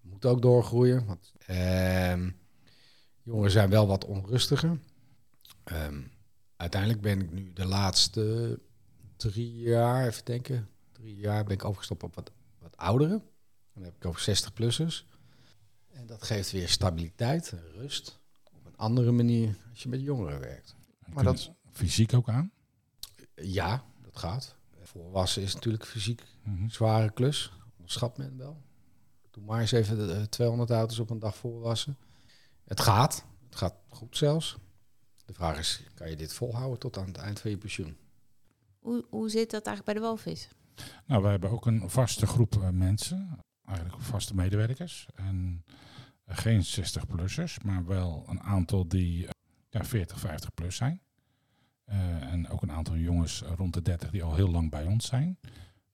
Moeten 0.00 0.30
ook 0.30 0.42
doorgroeien. 0.42 1.06
Want 1.06 1.32
ehm, 1.46 2.30
jongeren 3.22 3.50
zijn 3.50 3.70
wel 3.70 3.86
wat 3.86 4.04
onrustiger. 4.04 4.78
Ehm, 5.64 6.00
uiteindelijk 6.56 7.00
ben 7.00 7.20
ik 7.20 7.32
nu 7.32 7.52
de 7.52 7.66
laatste 7.66 8.58
drie 9.18 9.58
jaar, 9.58 10.06
even 10.06 10.24
denken, 10.24 10.68
drie 10.92 11.16
jaar 11.16 11.44
ben 11.44 11.54
ik 11.54 11.64
overgestapt 11.64 12.02
op 12.02 12.14
wat, 12.14 12.30
wat 12.58 12.76
ouderen. 12.76 13.22
Dan 13.74 13.82
heb 13.82 13.94
ik 13.96 14.04
over 14.04 14.20
60-plussers. 14.36 15.04
En 15.92 16.06
dat 16.06 16.22
geeft 16.22 16.50
weer 16.50 16.68
stabiliteit 16.68 17.52
en 17.52 17.62
rust. 17.72 18.18
Op 18.52 18.66
een 18.66 18.76
andere 18.76 19.12
manier 19.12 19.56
als 19.70 19.82
je 19.82 19.88
met 19.88 20.00
jongeren 20.00 20.40
werkt. 20.40 20.74
Maar 21.12 21.24
dat 21.24 21.50
Fysiek 21.70 22.14
ook 22.14 22.28
aan? 22.28 22.50
Ja, 23.34 23.84
dat 24.02 24.16
gaat. 24.16 24.56
Voorwassen 24.82 25.42
is 25.42 25.54
natuurlijk 25.54 25.84
fysiek 25.86 26.22
Mhm. 26.42 26.62
een 26.62 26.70
zware 26.70 27.10
klus. 27.12 27.52
Onderschat 27.76 28.18
men 28.18 28.36
wel. 28.36 28.62
Doe 29.30 29.44
maar 29.44 29.60
eens 29.60 29.72
even 29.72 29.96
de, 30.06 30.12
eh, 30.12 30.22
200 30.22 30.70
auto's 30.70 30.98
op 30.98 31.10
een 31.10 31.18
dag 31.18 31.36
voorwassen. 31.36 31.96
Het 32.64 32.80
gaat. 32.80 33.24
Het 33.46 33.56
gaat 33.56 33.74
goed 33.88 34.16
zelfs. 34.16 34.56
De 35.24 35.34
vraag 35.34 35.58
is, 35.58 35.82
kan 35.94 36.10
je 36.10 36.16
dit 36.16 36.32
volhouden 36.32 36.78
tot 36.78 36.96
aan 36.98 37.06
het 37.06 37.16
eind 37.16 37.40
van 37.40 37.50
je 37.50 37.58
pensioen? 37.58 37.96
Hoe, 38.88 39.04
hoe 39.10 39.28
zit 39.28 39.50
dat 39.50 39.66
eigenlijk 39.66 39.84
bij 39.84 39.94
de 39.94 40.00
walvis? 40.00 40.48
Nou, 41.06 41.22
we 41.22 41.28
hebben 41.28 41.50
ook 41.50 41.66
een 41.66 41.90
vaste 41.90 42.26
groep 42.26 42.54
eh, 42.54 42.68
mensen, 42.68 43.38
eigenlijk 43.64 44.00
vaste 44.02 44.34
medewerkers. 44.34 45.08
En 45.14 45.64
geen 46.26 46.64
60-plussers, 46.64 47.64
maar 47.64 47.86
wel 47.86 48.24
een 48.28 48.40
aantal 48.40 48.88
die 48.88 49.26
eh, 49.26 49.30
ja, 49.68 49.84
40, 49.84 50.20
50 50.20 50.54
plus 50.54 50.76
zijn. 50.76 51.02
Eh, 51.84 52.32
en 52.32 52.48
ook 52.48 52.62
een 52.62 52.72
aantal 52.72 52.96
jongens 52.96 53.42
rond 53.56 53.74
de 53.74 53.82
30 53.82 54.10
die 54.10 54.22
al 54.22 54.34
heel 54.34 54.50
lang 54.50 54.70
bij 54.70 54.84
ons 54.84 55.06
zijn. 55.06 55.38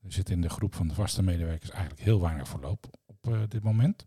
Er 0.02 0.12
zit 0.12 0.30
in 0.30 0.40
de 0.40 0.48
groep 0.48 0.74
van 0.74 0.88
de 0.88 0.94
vaste 0.94 1.22
medewerkers 1.22 1.70
eigenlijk 1.70 2.02
heel 2.02 2.20
weinig 2.20 2.48
verloop 2.48 2.86
op 3.06 3.32
eh, 3.32 3.42
dit 3.48 3.62
moment. 3.62 4.06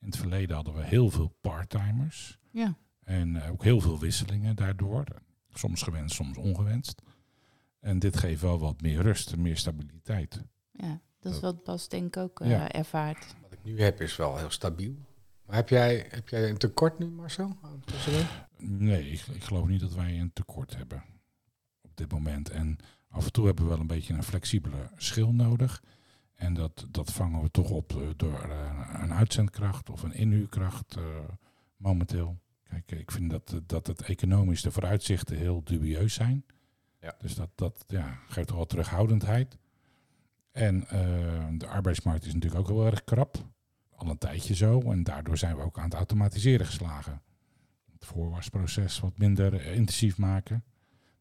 In 0.00 0.06
het 0.06 0.16
verleden 0.16 0.56
hadden 0.56 0.74
we 0.74 0.84
heel 0.84 1.10
veel 1.10 1.36
parttimers. 1.40 2.38
Ja. 2.50 2.76
En 3.02 3.42
ook 3.42 3.64
heel 3.64 3.80
veel 3.80 3.98
wisselingen 3.98 4.56
daardoor. 4.56 5.04
Soms 5.50 5.82
gewenst, 5.82 6.14
soms 6.14 6.36
ongewenst. 6.36 7.02
En 7.86 7.98
dit 7.98 8.16
geeft 8.16 8.40
wel 8.40 8.58
wat 8.58 8.80
meer 8.80 9.02
rust 9.02 9.32
en 9.32 9.42
meer 9.42 9.56
stabiliteit. 9.56 10.44
Ja, 10.70 11.00
dat 11.20 11.34
is 11.34 11.40
wat 11.40 11.64
Bas 11.64 11.88
denk 11.88 12.16
ik 12.16 12.22
ook 12.22 12.40
eh, 12.40 12.50
Ja. 12.50 12.72
ervaart. 12.72 13.34
Wat 13.42 13.52
ik 13.52 13.58
nu 13.62 13.80
heb 13.80 14.00
is 14.00 14.16
wel 14.16 14.36
heel 14.36 14.50
stabiel. 14.50 14.94
Maar 15.46 15.56
heb 15.56 15.68
jij, 15.68 16.06
heb 16.08 16.28
jij 16.28 16.50
een 16.50 16.56
tekort 16.56 16.98
nu, 16.98 17.06
Marcel? 17.06 17.56
Nee, 18.56 19.10
ik, 19.10 19.20
ik 19.20 19.44
geloof 19.44 19.66
niet 19.66 19.80
dat 19.80 19.94
wij 19.94 20.20
een 20.20 20.32
tekort 20.32 20.76
hebben 20.76 21.04
op 21.82 21.96
dit 21.96 22.12
moment. 22.12 22.50
En 22.50 22.76
af 23.08 23.24
en 23.24 23.32
toe 23.32 23.46
hebben 23.46 23.64
we 23.64 23.70
wel 23.70 23.80
een 23.80 23.86
beetje 23.86 24.14
een 24.14 24.22
flexibele 24.22 24.90
schil 24.96 25.32
nodig. 25.32 25.82
En 26.34 26.54
dat, 26.54 26.86
dat 26.90 27.12
vangen 27.12 27.42
we 27.42 27.50
toch 27.50 27.70
op 27.70 27.92
eh, 27.96 28.08
door 28.16 28.40
eh, 28.40 29.00
een 29.02 29.12
uitzendkracht 29.12 29.90
of 29.90 30.02
een 30.02 30.14
inhuurkracht 30.14 30.96
eh, 30.96 31.04
momenteel. 31.76 32.38
Kijk, 32.62 32.92
ik 32.92 33.10
vind 33.10 33.30
dat, 33.30 33.60
dat 33.66 33.86
het 33.86 34.02
economisch 34.02 34.62
de 34.62 34.70
vooruitzichten 34.70 35.36
heel 35.36 35.64
dubieus 35.64 36.14
zijn. 36.14 36.44
Ja. 37.00 37.14
Dus 37.18 37.34
dat, 37.34 37.50
dat 37.54 37.84
ja, 37.86 38.18
geeft 38.28 38.50
wel 38.50 38.66
terughoudendheid. 38.66 39.58
En 40.52 40.88
eh, 40.88 41.46
de 41.52 41.66
arbeidsmarkt 41.66 42.24
is 42.24 42.34
natuurlijk 42.34 42.60
ook 42.60 42.76
heel 42.76 42.86
erg 42.86 43.04
krap. 43.04 43.36
Al 43.96 44.08
een 44.08 44.18
tijdje 44.18 44.54
zo. 44.54 44.80
En 44.80 45.02
daardoor 45.02 45.38
zijn 45.38 45.56
we 45.56 45.62
ook 45.62 45.78
aan 45.78 45.84
het 45.84 45.94
automatiseren 45.94 46.66
geslagen 46.66 47.22
het 47.98 48.04
voorwasproces 48.04 49.00
wat 49.00 49.18
minder 49.18 49.54
eh, 49.54 49.74
intensief 49.74 50.18
maken. 50.18 50.64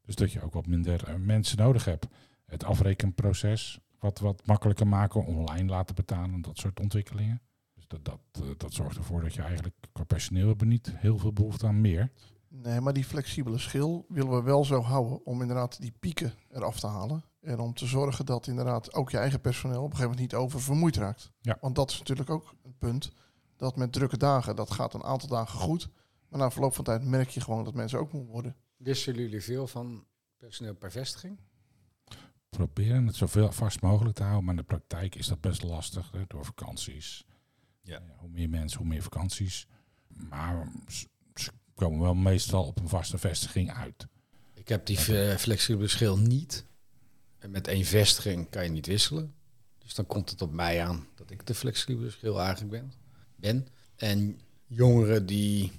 Dus 0.01 0.15
dat 0.15 0.31
je 0.31 0.41
ook 0.41 0.53
wat 0.53 0.67
minder 0.67 1.07
eh, 1.07 1.15
mensen 1.15 1.57
nodig 1.57 1.85
hebt. 1.85 2.07
Het 2.45 2.63
afrekenproces 2.63 3.79
wat, 3.99 4.19
wat 4.19 4.45
makkelijker 4.45 4.87
maken, 4.87 5.25
online 5.25 5.69
laten 5.69 5.95
betalen, 5.95 6.41
dat 6.41 6.57
soort 6.57 6.79
ontwikkelingen. 6.79 7.41
Dus 7.73 7.87
dat, 7.87 8.05
dat, 8.05 8.59
dat 8.59 8.73
zorgt 8.73 8.97
ervoor 8.97 9.21
dat 9.21 9.33
je 9.33 9.41
eigenlijk 9.41 9.75
qua 9.91 10.03
personeel 10.03 10.47
hebben 10.47 10.67
niet 10.67 10.91
heel 10.95 11.17
veel 11.17 11.33
behoefte 11.33 11.67
aan 11.67 11.81
meer. 11.81 12.11
Nee, 12.61 12.81
maar 12.81 12.93
die 12.93 13.05
flexibele 13.05 13.57
schil 13.57 14.05
willen 14.07 14.35
we 14.35 14.41
wel 14.41 14.65
zo 14.65 14.81
houden 14.81 15.25
om 15.25 15.41
inderdaad 15.41 15.81
die 15.81 15.93
pieken 15.99 16.33
eraf 16.51 16.79
te 16.79 16.87
halen. 16.87 17.23
En 17.41 17.59
om 17.59 17.73
te 17.73 17.85
zorgen 17.85 18.25
dat 18.25 18.47
inderdaad 18.47 18.93
ook 18.93 19.11
je 19.11 19.17
eigen 19.17 19.41
personeel 19.41 19.83
op 19.83 19.91
een 19.91 19.95
gegeven 19.95 20.09
moment 20.09 20.31
niet 20.31 20.41
oververmoeid 20.41 20.95
raakt. 20.95 21.31
Ja. 21.41 21.57
Want 21.61 21.75
dat 21.75 21.91
is 21.91 21.97
natuurlijk 21.97 22.29
ook 22.29 22.55
een 22.63 22.77
punt. 22.77 23.11
Dat 23.55 23.75
met 23.75 23.91
drukke 23.91 24.17
dagen, 24.17 24.55
dat 24.55 24.71
gaat 24.71 24.93
een 24.93 25.03
aantal 25.03 25.29
dagen 25.29 25.59
goed. 25.59 25.89
Maar 26.29 26.39
na 26.39 26.51
verloop 26.51 26.75
van 26.75 26.83
tijd 26.83 27.03
merk 27.03 27.29
je 27.29 27.41
gewoon 27.41 27.63
dat 27.63 27.73
mensen 27.73 27.99
ook 27.99 28.13
moe 28.13 28.25
worden. 28.25 28.55
Wisselen 28.77 29.21
jullie 29.21 29.43
veel 29.43 29.67
van 29.67 30.05
personeel 30.37 30.75
per 30.75 30.91
vestiging? 30.91 31.39
Proberen 32.49 33.07
het 33.07 33.15
zoveel 33.15 33.51
vast 33.51 33.81
mogelijk 33.81 34.15
te 34.15 34.23
houden, 34.23 34.43
maar 34.43 34.53
in 34.53 34.59
de 34.59 34.67
praktijk 34.67 35.15
is 35.15 35.27
dat 35.27 35.41
best 35.41 35.63
lastig 35.63 36.11
hè, 36.11 36.23
door 36.27 36.45
vakanties. 36.45 37.25
Ja. 37.81 38.01
hoe 38.17 38.29
meer 38.29 38.49
mensen, 38.49 38.77
hoe 38.79 38.87
meer 38.87 39.01
vakanties. 39.01 39.67
Maar 40.07 40.71
komen 41.75 41.99
wel 41.99 42.15
meestal 42.15 42.63
op 42.63 42.79
een 42.79 42.89
vaste 42.89 43.17
vestiging 43.17 43.73
uit. 43.73 44.07
Ik 44.53 44.67
heb 44.67 44.85
die 44.85 44.97
eh, 44.97 45.37
flexibele 45.37 45.87
schil 45.87 46.17
niet. 46.17 46.65
En 47.37 47.51
met 47.51 47.67
één 47.67 47.85
vestiging 47.85 48.49
kan 48.49 48.63
je 48.63 48.69
niet 48.69 48.85
wisselen. 48.85 49.35
Dus 49.77 49.93
dan 49.93 50.05
komt 50.05 50.29
het 50.29 50.41
op 50.41 50.51
mij 50.51 50.85
aan 50.85 51.07
dat 51.15 51.31
ik 51.31 51.47
de 51.47 51.53
flexibele 51.53 52.09
schil 52.09 52.39
eigenlijk 52.39 52.71
ben. 52.71 52.93
ben. 53.35 53.67
En 53.95 54.39
jongeren 54.65 55.25
die 55.25 55.71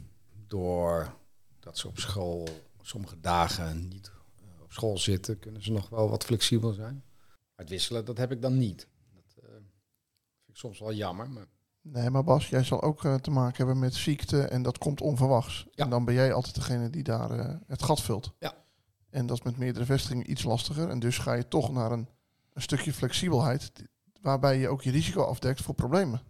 door 0.46 1.14
dat 1.60 1.78
ze 1.78 1.88
op 1.88 1.98
school 1.98 2.48
sommige 2.82 3.20
dagen 3.20 3.88
niet 3.88 4.10
eh, 4.36 4.62
op 4.62 4.72
school 4.72 4.98
zitten, 4.98 5.38
kunnen 5.38 5.62
ze 5.62 5.72
nog 5.72 5.88
wel 5.88 6.08
wat 6.10 6.24
flexibel 6.24 6.72
zijn. 6.72 7.04
Maar 7.26 7.64
het 7.64 7.68
wisselen, 7.68 8.04
dat 8.04 8.18
heb 8.18 8.32
ik 8.32 8.42
dan 8.42 8.58
niet. 8.58 8.88
Dat 9.14 9.44
eh, 9.44 9.50
vind 9.50 10.48
ik 10.48 10.56
soms 10.56 10.78
wel 10.78 10.92
jammer. 10.92 11.30
Maar 11.30 11.46
Nee, 11.92 12.10
maar 12.10 12.24
Bas, 12.24 12.48
jij 12.48 12.64
zal 12.64 12.82
ook 12.82 13.04
eh, 13.04 13.14
te 13.14 13.30
maken 13.30 13.56
hebben 13.56 13.78
met 13.78 13.94
ziekte 13.94 14.42
en 14.42 14.62
dat 14.62 14.78
komt 14.78 15.00
onverwachts. 15.00 15.66
Ja. 15.70 15.84
En 15.84 15.90
dan 15.90 16.04
ben 16.04 16.14
jij 16.14 16.32
altijd 16.32 16.54
degene 16.54 16.90
die 16.90 17.02
daar 17.02 17.30
eh, 17.30 17.54
het 17.66 17.82
gat 17.82 18.02
vult. 18.02 18.32
Ja. 18.38 18.54
En 19.10 19.26
dat 19.26 19.36
is 19.38 19.42
met 19.44 19.56
meerdere 19.56 19.84
vestigingen 19.84 20.30
iets 20.30 20.42
lastiger. 20.42 20.88
En 20.88 20.98
dus 20.98 21.18
ga 21.18 21.32
je 21.32 21.48
toch 21.48 21.72
naar 21.72 21.92
een, 21.92 22.08
een 22.52 22.62
stukje 22.62 22.92
flexibelheid, 22.92 23.72
waarbij 24.20 24.58
je 24.58 24.68
ook 24.68 24.82
je 24.82 24.90
risico 24.90 25.22
afdekt 25.22 25.62
voor 25.62 25.74
problemen. 25.74 26.20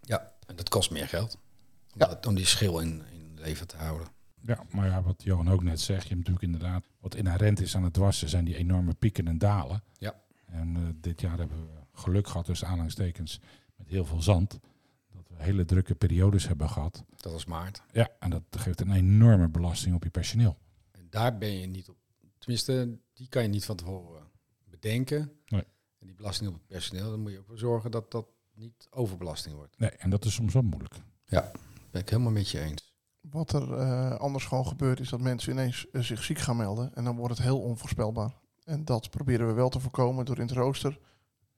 ja, 0.00 0.32
en 0.46 0.56
dat 0.56 0.68
kost 0.68 0.90
meer 0.90 1.08
geld. 1.08 1.34
Om, 1.34 2.00
Ja. 2.00 2.06
dat- 2.06 2.26
om 2.26 2.34
die 2.34 2.46
schil 2.46 2.80
in, 2.80 3.02
in 3.12 3.38
leven 3.40 3.66
te 3.66 3.76
houden. 3.76 4.06
Ja, 4.40 4.62
maar 4.70 4.86
ja, 4.88 5.02
wat 5.02 5.22
Johan 5.22 5.50
ook 5.50 5.62
net 5.62 5.80
zegt, 5.80 6.02
je 6.02 6.14
hebt 6.14 6.28
natuurlijk 6.28 6.44
inderdaad, 6.54 6.84
wat 7.00 7.14
inherent 7.14 7.60
is 7.60 7.76
aan 7.76 7.84
het 7.84 7.92
dwassen, 7.92 8.28
zijn 8.28 8.44
die 8.44 8.56
enorme 8.56 8.94
pieken 8.94 9.28
en 9.28 9.38
dalen. 9.38 9.82
Ja. 9.92 10.14
En 10.46 10.76
eh, 10.76 10.82
dit 11.00 11.20
jaar 11.20 11.38
hebben 11.38 11.60
we 11.66 11.80
geluk 12.00 12.28
gehad, 12.28 12.44
tussen 12.44 12.66
aanhalingstekens, 12.68 13.40
met 13.82 13.92
heel 13.92 14.04
veel 14.04 14.22
zand. 14.22 14.60
Dat 15.12 15.28
we 15.28 15.42
hele 15.42 15.64
drukke 15.64 15.94
periodes 15.94 16.48
hebben 16.48 16.70
gehad. 16.70 17.04
Dat 17.16 17.32
was 17.32 17.44
maart. 17.44 17.82
Ja, 17.92 18.10
en 18.18 18.30
dat 18.30 18.42
geeft 18.50 18.80
een 18.80 18.92
enorme 18.92 19.48
belasting 19.48 19.94
op 19.94 20.04
je 20.04 20.10
personeel. 20.10 20.58
En 20.90 21.06
daar 21.10 21.38
ben 21.38 21.58
je 21.58 21.66
niet 21.66 21.88
op. 21.88 21.96
Tenminste, 22.38 22.98
die 23.12 23.28
kan 23.28 23.42
je 23.42 23.48
niet 23.48 23.64
van 23.64 23.76
tevoren 23.76 24.22
bedenken. 24.64 25.32
Nee. 25.46 25.64
En 25.98 26.06
die 26.06 26.14
belasting 26.14 26.48
op 26.48 26.54
het 26.54 26.66
personeel, 26.66 27.10
dan 27.10 27.20
moet 27.20 27.32
je 27.32 27.38
ook 27.38 27.46
voor 27.46 27.58
zorgen 27.58 27.90
dat 27.90 28.10
dat 28.10 28.26
niet 28.54 28.86
overbelasting 28.90 29.54
wordt. 29.54 29.78
Nee, 29.78 29.90
en 29.90 30.10
dat 30.10 30.24
is 30.24 30.34
soms 30.34 30.52
wel 30.52 30.62
moeilijk. 30.62 30.94
Ben 31.90 32.00
ik 32.00 32.08
helemaal 32.08 32.32
met 32.32 32.48
je 32.48 32.60
eens. 32.60 32.94
Wat 33.20 33.52
er 33.52 33.72
eh, 33.72 34.14
anders 34.14 34.44
gewoon 34.44 34.66
gebeurt, 34.66 35.00
is 35.00 35.08
dat 35.08 35.20
mensen 35.20 35.52
ineens 35.52 35.90
eh, 35.90 36.02
zich 36.02 36.24
ziek 36.24 36.38
gaan 36.38 36.56
melden. 36.56 36.94
En 36.94 37.04
dan 37.04 37.16
wordt 37.16 37.36
het 37.36 37.46
heel 37.46 37.60
onvoorspelbaar. 37.60 38.40
En 38.64 38.84
dat 38.84 39.10
proberen 39.10 39.46
we 39.46 39.52
wel 39.52 39.68
te 39.68 39.80
voorkomen 39.80 40.24
door 40.24 40.38
in 40.38 40.46
het 40.46 40.56
rooster 40.56 40.98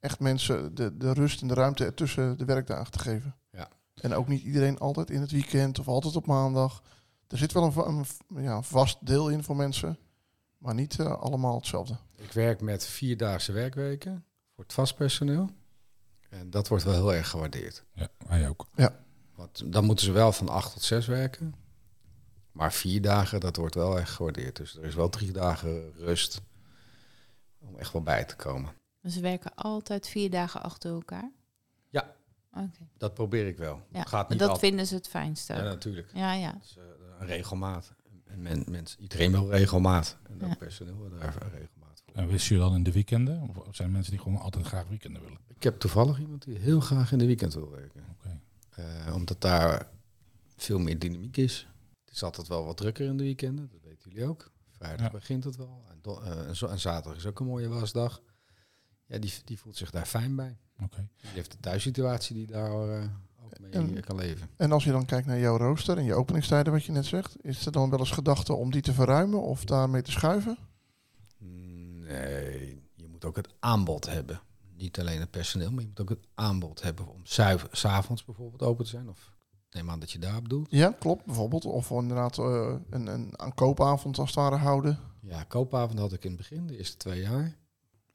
echt 0.05 0.21
mensen 0.21 0.75
de, 0.75 0.97
de 0.97 1.13
rust 1.13 1.43
en 1.43 1.49
de 1.49 1.55
ruimte 1.55 1.85
ertussen 1.85 2.39
de 2.39 2.45
werkdagen 2.45 2.93
te 2.93 2.99
geven. 2.99 3.35
Ja. 3.51 3.69
En 3.95 4.15
ook 4.15 4.29
niet 4.29 4.43
iedereen 4.43 4.79
altijd 4.79 5.11
in 5.11 5.21
het 5.21 5.31
weekend 5.31 5.79
of 5.79 5.89
altijd 5.89 6.17
op 6.17 6.27
maandag. 6.27 6.83
Er 7.29 7.39
zit 7.39 7.53
wel 7.53 7.73
een, 7.77 8.05
een 8.29 8.43
ja, 8.43 8.63
vast 8.63 9.07
deel 9.07 9.29
in 9.29 9.43
voor 9.43 9.57
mensen, 9.57 9.99
maar 10.59 10.75
niet 10.75 10.99
eh, 10.99 11.21
allemaal 11.21 11.57
hetzelfde. 11.57 11.97
Ik 12.17 12.33
werk 12.33 12.61
met 12.61 12.87
vierdaagse 12.87 13.53
werkweken 13.53 14.25
voor 14.55 14.65
het 14.65 14.73
vast 14.73 14.97
personeel. 14.97 15.51
En 16.31 16.51
dat 16.51 16.69
wordt 16.69 16.85
wel 16.85 16.95
heel 16.95 17.15
erg 17.15 17.29
gewaardeerd. 17.29 17.85
Ja, 17.93 18.09
wij 18.27 18.49
ook. 18.49 18.67
Want 19.35 19.73
dan 19.73 19.85
moeten 19.85 20.05
ze 20.05 20.13
wel 20.13 20.33
van 20.33 20.49
acht 20.49 20.73
tot 20.73 20.83
zes 20.83 21.07
werken. 21.07 21.55
Maar 22.53 22.73
vier 22.73 23.03
dagen, 23.03 23.41
dat 23.41 23.57
wordt 23.57 23.75
wel 23.75 23.99
echt 23.99 24.11
gewaardeerd. 24.11 24.57
Dus 24.57 24.77
er 24.77 24.85
is 24.85 24.95
wel 24.95 25.09
drie 25.09 25.33
dagen 25.33 25.93
rust 25.97 26.41
om 27.59 27.77
echt 27.79 27.93
wel 27.93 28.03
bij 28.03 28.25
te 28.25 28.37
komen. 28.37 28.73
Dus 29.05 29.15
ze 29.15 29.21
werken 29.21 29.55
altijd 29.55 30.09
vier 30.09 30.31
dagen 30.31 30.63
achter 30.63 30.91
elkaar? 30.93 31.31
Ja. 31.91 32.15
Oké. 32.53 32.89
Dat 32.97 33.15
probeer 33.15 33.47
ik 33.47 33.57
wel. 33.59 33.83
Ja, 33.91 34.03
gaat 34.03 34.29
niet 34.29 34.39
dat 34.39 34.49
altijd. 34.49 34.67
vinden 34.69 34.87
ze 34.87 34.95
het 34.95 35.09
fijnste. 35.09 35.53
Ja, 35.53 35.63
natuurlijk. 35.63 36.11
Ja, 36.15 36.33
ja. 36.33 36.53
Dat 36.53 36.63
is, 36.65 36.77
eh, 36.77 36.83
een 37.21 37.27
regelmaat. 37.27 37.93
En 38.25 38.43
men, 38.43 38.65
mensen, 38.69 39.01
iedereen 39.01 39.31
wil 39.33 39.51
regelmaat. 39.51 40.17
En 40.29 40.43
ook 40.43 40.49
Ja. 40.49 40.55
personeel 40.55 40.97
wil 40.99 41.11
daar 41.19 41.33
regelmaat 41.53 42.03
voor. 42.05 42.15
En 42.15 42.29
wist 42.29 42.47
je 42.47 42.57
dan 42.59 42.75
in 42.75 42.83
de 42.83 42.93
weekenden? 42.93 43.51
Of 43.69 43.77
zijn 43.77 43.91
mensen 43.93 44.13
die 44.13 44.21
gewoon 44.21 44.39
altijd 44.41 44.67
graag 44.67 44.89
weekenden 44.89 45.23
willen? 45.23 45.39
Ik 45.55 45.63
heb 45.63 45.79
toevallig 45.79 46.19
iemand 46.19 46.45
die 46.45 46.59
heel 46.59 46.81
graag 46.81 47.13
in 47.13 47.19
de 47.19 47.27
weekend 47.27 47.55
wil 47.55 47.71
werken. 47.71 48.05
Oké. 48.19 48.41
Eh, 48.71 49.15
omdat 49.15 49.41
daar 49.41 49.89
veel 50.57 50.79
meer 50.79 50.99
dynamiek 50.99 51.37
is. 51.37 51.69
Het 52.05 52.15
is 52.15 52.23
altijd 52.23 52.49
wel 52.49 52.65
wat 52.65 52.77
drukker 52.77 53.07
in 53.07 53.17
de 53.17 53.23
weekenden, 53.23 53.69
dat 53.73 53.81
weten 53.83 54.11
jullie 54.11 54.29
ook. 54.29 54.51
Vrijdag 54.71 55.07
Ja. 55.07 55.11
begint 55.13 55.45
het 55.45 55.57
wel. 55.57 55.85
En, 55.91 55.99
do- 56.03 56.21
eh, 56.21 56.49
en 56.71 56.81
zaterdag 56.81 57.17
is 57.17 57.27
ook 57.27 57.41
een 57.41 57.47
mooie 57.47 57.69
wasdag. 57.69 58.23
Ja, 59.07 59.19
die, 59.19 59.33
die 59.45 59.59
voelt 59.59 59.77
zich 59.77 59.91
daar 59.91 60.07
fijn 60.07 60.37
bij. 60.37 60.57
Oké. 60.83 61.09
Die 61.21 61.31
heeft 61.31 61.51
de 61.51 61.59
thuissituatie 61.61 62.35
die 62.35 62.47
daar 62.47 62.71
eh, 62.71 63.05
ook 63.45 63.59
mee 63.61 63.71
En- 63.71 64.01
kan 64.05 64.17
leven. 64.17 64.49
En 64.57 64.73
als 64.73 64.85
je 64.85 64.91
dan 64.91 65.05
kijkt 65.05 65.27
naar 65.27 65.39
jouw 65.39 65.57
rooster 65.57 65.99
en 65.99 66.05
je 66.05 66.15
openingstijden, 66.15 66.73
wat 66.73 66.85
je 66.85 66.93
net 66.93 67.07
zegt, 67.07 67.37
is 67.45 67.67
er 67.67 67.73
dan 67.73 67.91
wel 67.91 67.99
eens 67.99 68.11
gedachte 68.11 68.53
om 68.53 68.71
die 68.71 68.83
te 68.83 68.93
verruimen 68.93 69.43
of 69.43 69.65
daarmee 69.65 70.03
te 70.03 70.11
schuiven? 70.11 70.59
Nee, 71.39 72.83
je 72.95 73.07
moet 73.09 73.25
ook 73.25 73.37
het 73.37 73.49
aanbod 73.61 74.07
hebben. 74.07 74.41
Niet 74.77 74.99
alleen 75.01 75.21
het 75.21 75.31
personeel, 75.31 75.71
maar 75.71 75.81
je 75.83 75.89
moet 75.89 76.01
ook 76.01 76.09
het 76.09 76.27
aanbod 76.35 76.83
hebben 76.83 77.09
om 77.09 77.21
zuiver- 77.27 77.69
s'avonds 77.73 78.25
bijvoorbeeld 78.25 78.63
open 78.63 78.85
te 78.85 78.91
zijn. 78.91 79.09
Of 79.09 79.33
neem 79.71 79.91
aan 79.91 80.01
dat 80.01 80.11
je 80.11 80.19
daar 80.19 80.43
bedoelt. 80.43 80.67
Ja, 80.71 80.95
klopt, 80.99 81.25
bijvoorbeeld. 81.25 81.65
Of 81.65 81.91
inderdaad 81.91 82.39
eh, 82.39 82.75
een, 82.91 83.07
een 83.07 83.39
aankoopavond 83.41 84.19
als 84.19 84.27
het 84.29 84.39
ware 84.39 84.57
houden. 84.57 84.99
Ja, 85.21 85.43
koopavond 85.43 85.99
had 85.99 86.13
ik 86.13 86.25
in 86.25 86.29
het 86.31 86.39
begin, 86.39 86.67
de 86.67 86.77
eerste 86.79 86.97
twee 86.97 87.21
jaar. 87.21 87.57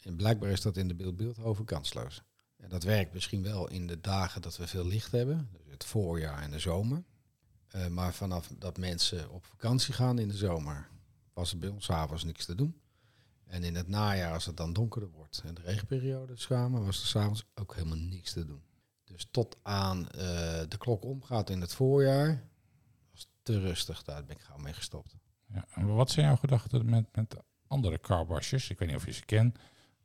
En 0.04 0.16
blijkbaar 0.16 0.50
is 0.50 0.62
dat 0.62 0.78
in 0.78 0.88
de 0.88 0.96
beeld-beeldhoven 0.96 1.66
kansloos. 1.66 2.24
En 2.58 2.70
dat 2.70 2.84
werkt 2.84 3.14
misschien 3.14 3.44
wel 3.44 3.70
in 3.70 3.88
de 3.88 4.02
dagen 4.02 4.42
dat 4.42 4.58
we 4.58 4.68
veel 4.68 4.86
licht 4.86 5.12
hebben. 5.12 5.50
Dus 5.52 5.72
het 5.72 5.86
voorjaar 5.86 6.42
en 6.42 6.52
de 6.52 6.60
zomer. 6.60 7.04
Eh, 7.68 7.88
maar 7.88 8.14
vanaf 8.14 8.48
dat 8.58 8.78
mensen 8.78 9.30
op 9.30 9.46
vakantie 9.46 9.94
gaan 9.94 10.20
in 10.20 10.28
de 10.28 10.38
zomer, 10.38 10.90
was 11.34 11.52
er 11.52 11.58
bij 11.58 11.70
ons 11.70 11.92
avonds 11.92 12.24
niks 12.24 12.46
te 12.46 12.56
doen. 12.56 12.82
En 13.46 13.64
in 13.64 13.76
het 13.76 13.88
najaar, 13.88 14.34
als 14.34 14.46
het 14.46 14.58
dan 14.58 14.74
donkerder 14.74 15.10
wordt 15.10 15.42
en 15.46 15.54
de 15.54 15.62
regenperiodes 15.62 16.46
kwamen, 16.46 16.86
was 16.86 17.02
er 17.02 17.08
s'avonds 17.08 17.46
ook 17.56 17.76
helemaal 17.76 17.98
niks 17.98 18.34
te 18.34 18.46
doen. 18.46 18.62
Dus 19.04 19.28
tot 19.32 19.58
aan 19.62 20.10
eh, 20.10 20.20
de 20.68 20.78
klok 20.78 21.04
omgaat 21.04 21.50
in 21.50 21.62
het 21.62 21.74
voorjaar, 21.74 22.44
was 23.12 23.20
het 23.20 23.30
te 23.42 23.60
rustig. 23.60 24.04
Daar 24.04 24.26
ben 24.26 24.36
ik 24.36 24.42
gauw 24.42 24.58
mee 24.58 24.74
gestopt. 24.74 25.16
Ja. 25.54 25.66
En 25.74 25.96
wat 25.96 26.12
zijn 26.12 26.26
jouw 26.26 26.36
gedachten 26.36 26.90
met, 26.90 27.06
met 27.16 27.36
andere 27.68 28.00
carwashes? 28.00 28.70
Ik 28.70 28.80
weet 28.80 28.88
niet 28.88 28.98
of 28.98 29.06
je 29.06 29.12
ze 29.12 29.26
kent. 29.26 29.58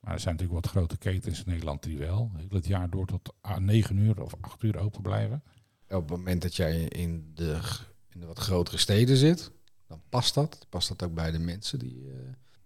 Maar 0.05 0.13
er 0.13 0.21
zijn 0.21 0.35
natuurlijk 0.35 0.65
wat 0.65 0.73
grote 0.73 0.97
ketens 0.97 1.39
in 1.39 1.51
Nederland 1.51 1.83
die 1.83 1.99
wel 1.99 2.31
heel 2.37 2.49
het 2.51 2.67
jaar 2.67 2.91
door 2.91 3.07
tot 3.07 3.35
ah, 3.41 3.57
9 3.57 3.97
uur 3.97 4.23
of 4.23 4.35
8 4.41 4.63
uur 4.63 4.79
open 4.79 5.03
blijven. 5.03 5.43
op 5.89 6.01
het 6.01 6.11
moment 6.11 6.43
dat 6.43 6.57
jij 6.57 6.83
in 6.83 7.31
de, 7.35 7.61
in 8.09 8.21
de 8.21 8.27
wat 8.27 8.39
grotere 8.39 8.77
steden 8.77 9.17
zit, 9.17 9.51
dan 9.87 10.03
past 10.09 10.35
dat. 10.35 10.67
Past 10.69 10.89
dat 10.89 11.03
ook 11.03 11.15
bij 11.15 11.31
de 11.31 11.39
mensen 11.39 11.79
die 11.79 12.11
eh, 12.11 12.17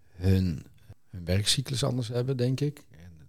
hun, 0.08 0.66
hun 1.08 1.24
werkcyclus 1.24 1.84
anders 1.84 2.08
hebben, 2.08 2.36
denk 2.36 2.60
ik. 2.60 2.84
En 2.90 3.28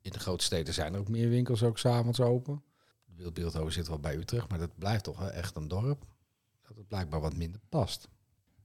in 0.00 0.12
de 0.12 0.18
grote 0.18 0.44
steden 0.44 0.74
zijn 0.74 0.94
er 0.94 1.00
ook 1.00 1.08
meer 1.08 1.28
winkels 1.28 1.62
ook 1.62 1.78
s'avonds 1.78 2.20
open. 2.20 2.62
Beeld 3.06 3.34
Beeldhoven 3.34 3.72
zit 3.72 3.88
wel 3.88 4.00
bij 4.00 4.16
Utrecht, 4.16 4.48
maar 4.48 4.58
dat 4.58 4.78
blijft 4.78 5.04
toch 5.04 5.18
wel 5.18 5.30
echt 5.30 5.56
een 5.56 5.68
dorp. 5.68 6.04
Dat 6.62 6.76
het 6.76 6.88
blijkbaar 6.88 7.20
wat 7.20 7.36
minder 7.36 7.60
past. 7.68 8.08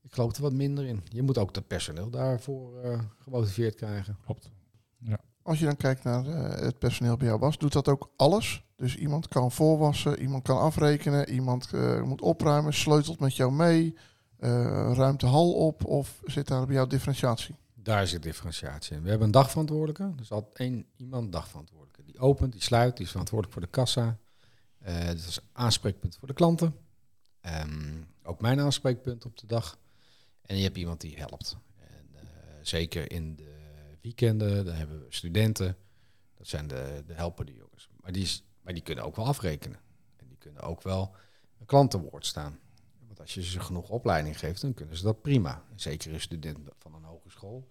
Ik 0.02 0.14
geloof 0.14 0.36
er 0.36 0.42
wat 0.42 0.54
minder 0.54 0.86
in. 0.86 1.04
Je 1.04 1.22
moet 1.22 1.38
ook 1.38 1.56
het 1.56 1.68
personeel 1.68 2.10
daarvoor 2.10 2.80
eh, 2.80 3.02
gemotiveerd 3.20 3.76
krijgen. 3.76 4.18
Klopt. 4.26 4.52
Als 5.50 5.60
je 5.60 5.66
dan 5.66 5.76
kijkt 5.76 6.04
naar 6.04 6.26
eh, 6.28 6.62
het 6.62 6.80
personeel 6.80 7.18
bij 7.18 7.28
jou 7.28 7.40
was, 7.40 7.58
doet 7.58 7.74
dat 7.74 7.88
ook 7.88 8.12
alles? 8.16 8.64
Dus 8.76 8.96
iemand 8.96 9.28
kan 9.28 9.52
voorwassen, 9.52 10.22
iemand 10.22 10.44
kan 10.44 10.60
afrekenen, 10.60 11.30
iemand 11.30 11.74
eh, 11.74 12.02
moet 12.02 12.22
opruimen, 12.22 12.74
sleutelt 12.74 13.20
met 13.20 13.36
jou 13.36 13.52
mee, 13.52 13.96
eh, 14.38 14.92
ruimt 14.94 15.20
de 15.20 15.26
hal 15.26 15.54
op 15.54 15.86
of 15.86 16.22
zit 16.26 16.48
daar 16.48 16.66
bij 16.66 16.76
jou 16.76 16.88
differentiatie? 16.88 17.56
Daar 17.74 18.08
zit 18.08 18.24
differentiatie 18.24 18.96
in. 18.96 19.04
We 19.04 19.10
hebben 19.10 19.28
een 19.28 19.34
dagverantwoordelijke. 19.34 20.16
Dus 20.16 20.32
altijd 20.32 20.58
één 20.58 20.86
iemand 20.96 21.32
dagverantwoordelijke. 21.32 22.04
Die 22.04 22.20
opent, 22.20 22.52
die 22.52 22.62
sluit, 22.62 22.96
die 22.96 23.06
is 23.06 23.12
verantwoordelijk 23.12 23.60
voor 23.60 23.66
de 23.68 23.72
kassa. 23.72 24.18
Eh 24.80 25.06
dat 25.06 25.16
is 25.16 25.40
aanspreekpunt 25.52 26.18
voor 26.18 26.28
de 26.28 26.34
klanten. 26.34 26.76
Ehm, 27.42 28.02
ook 28.24 28.42
mijn 28.42 28.60
aanspreekpunt 28.60 29.26
op 29.26 29.38
de 29.38 29.48
dag. 29.48 29.78
En 30.42 30.58
je 30.58 30.64
hebt 30.64 30.78
iemand 30.78 31.02
die 31.02 31.18
helpt. 31.18 31.58
En, 31.78 32.10
zeker 32.62 33.12
in 33.12 33.36
de 33.36 33.59
weekenden, 34.02 34.66
dan 34.66 34.74
hebben 34.76 35.00
we 35.00 35.06
studenten. 35.10 35.78
Dat 36.36 36.48
zijn 36.48 36.68
de, 36.68 37.04
de 37.08 37.14
helpende 37.14 37.54
jongens. 37.54 37.90
Maar 38.02 38.12
die, 38.12 38.24
is- 38.24 38.44
maar 38.62 38.74
die 38.74 38.84
kunnen 38.84 39.04
ook 39.04 39.16
wel 39.16 39.26
afrekenen. 39.26 39.80
kunnen 40.38 40.62
ook 40.62 40.82
wel 40.82 41.16
een 41.60 41.66
klant 41.66 41.92
te 41.92 42.00
woord 42.00 42.26
staan. 42.26 42.60
Want 43.08 43.20
als 43.20 43.34
je 43.34 43.44
ze 43.44 43.60
genoeg 43.60 43.90
opleiding 43.90 44.40
geeft, 44.40 44.62
dan 44.62 44.74
kunnen 44.74 44.98
ze 44.98 45.04
dat 45.04 45.22
prima. 45.22 45.64
Zeker 45.76 46.14
een 46.14 46.22
student 46.22 46.58
van 46.78 46.94
een 46.94 47.04
hogeschool, 47.04 47.68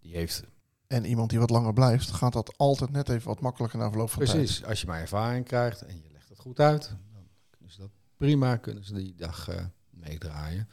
die 0.00 0.14
heeft 0.14 0.42
En 0.86 1.04
iemand 1.04 1.30
die 1.30 1.38
wat 1.38 1.50
langer 1.50 1.72
blijft, 1.72 2.10
gaat 2.10 2.32
dat 2.32 2.56
altijd 2.58 2.90
net 2.90 3.08
even 3.08 3.28
wat 3.28 3.40
makkelijker 3.40 3.78
na 3.78 3.88
verloop 3.88 4.10
van 4.10 4.24
tijd. 4.24 4.36
Precies, 4.36 4.64
als 4.64 4.80
je 4.80 4.86
maar 4.86 5.00
ervaring 5.00 5.44
krijgt 5.44 5.82
en 5.82 5.96
je 6.02 6.10
legt 6.12 6.28
het 6.28 6.38
goed 6.38 6.60
uit, 6.60 6.88
dan 7.12 7.28
kunnen 7.50 7.70
ze 7.74 7.80
dat 7.80 7.90
prima, 8.16 8.56
kunnen 8.56 8.84
ze 8.84 8.94
die 8.94 9.14
dag 9.14 9.48
eh, 9.48 9.64
meedraaien. 9.90 10.68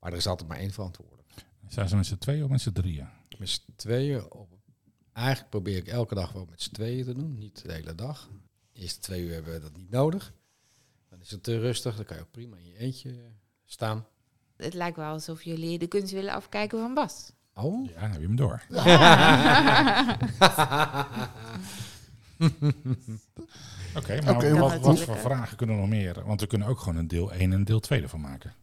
Maar 0.00 0.10
er 0.12 0.16
is 0.18 0.26
altijd 0.26 0.48
maar 0.48 0.58
één 0.58 0.70
verantwoordelijk. 0.72 1.15
Zijn 1.68 1.88
ze 1.88 1.96
met 1.96 2.06
z'n 2.06 2.16
tweeën 2.18 2.44
of 2.44 2.50
met 2.50 2.60
z'n 2.60 2.72
drieën? 2.72 3.08
Met 3.38 3.48
z'n 3.48 3.60
tweeën, 3.76 4.30
op, 4.32 4.48
eigenlijk 5.12 5.50
probeer 5.50 5.76
ik 5.76 5.86
elke 5.86 6.14
dag 6.14 6.32
wel 6.32 6.46
met 6.50 6.62
z'n 6.62 6.72
tweeën 6.72 7.04
te 7.04 7.14
doen, 7.14 7.38
niet 7.38 7.62
de 7.64 7.72
hele 7.72 7.94
dag. 7.94 8.30
De 8.72 8.80
eerste 8.80 9.00
twee 9.00 9.22
uur 9.22 9.32
hebben 9.32 9.52
we 9.52 9.60
dat 9.60 9.76
niet 9.76 9.90
nodig. 9.90 10.32
Dan 11.08 11.20
is 11.20 11.30
het 11.30 11.42
te 11.42 11.58
rustig, 11.58 11.96
dan 11.96 12.04
kan 12.04 12.16
je 12.16 12.22
ook 12.22 12.30
prima 12.30 12.56
in 12.56 12.66
je 12.66 12.78
eentje 12.78 13.14
staan. 13.64 14.06
Het 14.56 14.74
lijkt 14.74 14.96
wel 14.96 15.12
alsof 15.12 15.42
jullie 15.42 15.78
de 15.78 15.86
kunst 15.86 16.12
willen 16.12 16.32
afkijken 16.34 16.78
van 16.78 16.94
Bas. 16.94 17.32
Oh, 17.54 17.86
Ja, 17.88 18.00
dan 18.00 18.10
heb 18.10 18.20
je 18.20 18.26
hem 18.26 18.36
door. 18.36 18.62
Oké, 23.96 24.22
maar 24.22 24.58
wat, 24.58 24.80
wat 24.80 25.00
voor 25.00 25.16
vragen 25.16 25.56
kunnen 25.56 25.74
we 25.74 25.80
nog 25.80 25.90
meer? 25.90 26.24
Want 26.24 26.40
we 26.40 26.46
kunnen 26.46 26.68
ook 26.68 26.78
gewoon 26.78 26.96
een 26.96 27.08
deel 27.08 27.32
1 27.32 27.40
en 27.40 27.52
een 27.52 27.64
deel 27.64 27.80
2 27.80 28.02
ervan 28.02 28.20
maken. 28.20 28.54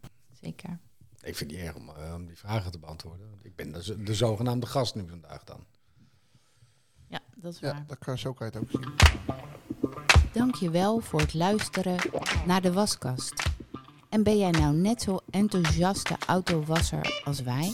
Zeker. 0.42 0.80
Ik 1.24 1.36
vind 1.36 1.52
het 1.52 1.60
niet 1.60 1.68
erg 1.70 1.76
om, 1.76 1.90
eh, 1.90 2.14
om 2.14 2.26
die 2.26 2.38
vragen 2.38 2.72
te 2.72 2.80
beantwoorden. 2.80 3.40
Ik 3.42 3.56
ben 3.56 3.72
de, 3.72 4.04
de 4.04 4.14
zogenaamde 4.16 4.66
gast 4.66 4.96
nu 4.96 5.06
vandaag 5.10 5.44
dan. 5.44 5.66
Ja, 7.08 7.20
dat 7.36 7.54
is 7.54 7.60
Ja, 7.60 7.72
waar. 7.72 7.84
dat 7.88 7.98
kan, 8.00 8.18
zo 8.18 8.34
kan 8.34 8.52
je 8.52 8.58
het 8.58 8.64
ook 8.64 8.82
zien. 8.82 8.94
Dank 10.34 10.56
je 10.56 10.70
wel 10.70 11.00
voor 11.00 11.20
het 11.20 11.34
luisteren 11.34 11.98
naar 12.46 12.62
de 12.62 12.74
waskast. 12.74 13.34
En 14.10 14.24
ben 14.24 14.38
jij 14.38 14.52
nou 14.52 14.76
net 14.76 15.02
zo 15.02 15.20
enthousiaste 15.30 16.16
autowasser 16.28 17.22
als 17.26 17.40
wij? 17.42 17.74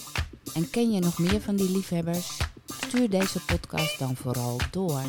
En 0.54 0.70
ken 0.70 0.92
je 0.92 1.00
nog 1.00 1.20
meer 1.20 1.42
van 1.42 1.56
die 1.56 1.72
liefhebbers? 1.72 2.40
Stuur 2.66 3.10
deze 3.10 3.46
podcast 3.46 4.00
dan 4.00 4.16
vooral 4.16 4.60
door. 4.72 5.02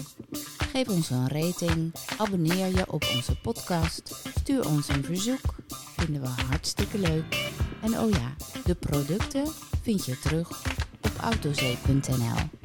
Geef 0.59 0.89
ons 0.89 1.11
een 1.11 1.29
rating, 1.29 1.95
abonneer 2.19 2.67
je 2.77 2.93
op 2.93 3.05
onze 3.15 3.37
podcast, 3.41 4.23
stuur 4.39 4.67
ons 4.69 4.89
een 4.89 5.05
verzoek. 5.05 5.55
Vinden 5.97 6.23
we 6.23 6.29
hartstikke 6.29 6.99
leuk. 6.99 7.50
En 7.83 7.99
oh 7.99 8.11
ja, 8.11 8.35
de 8.65 8.75
producten 8.75 9.47
vind 9.83 10.05
je 10.05 10.19
terug 10.19 10.63
op 11.01 11.13
autozee.nl. 11.21 12.60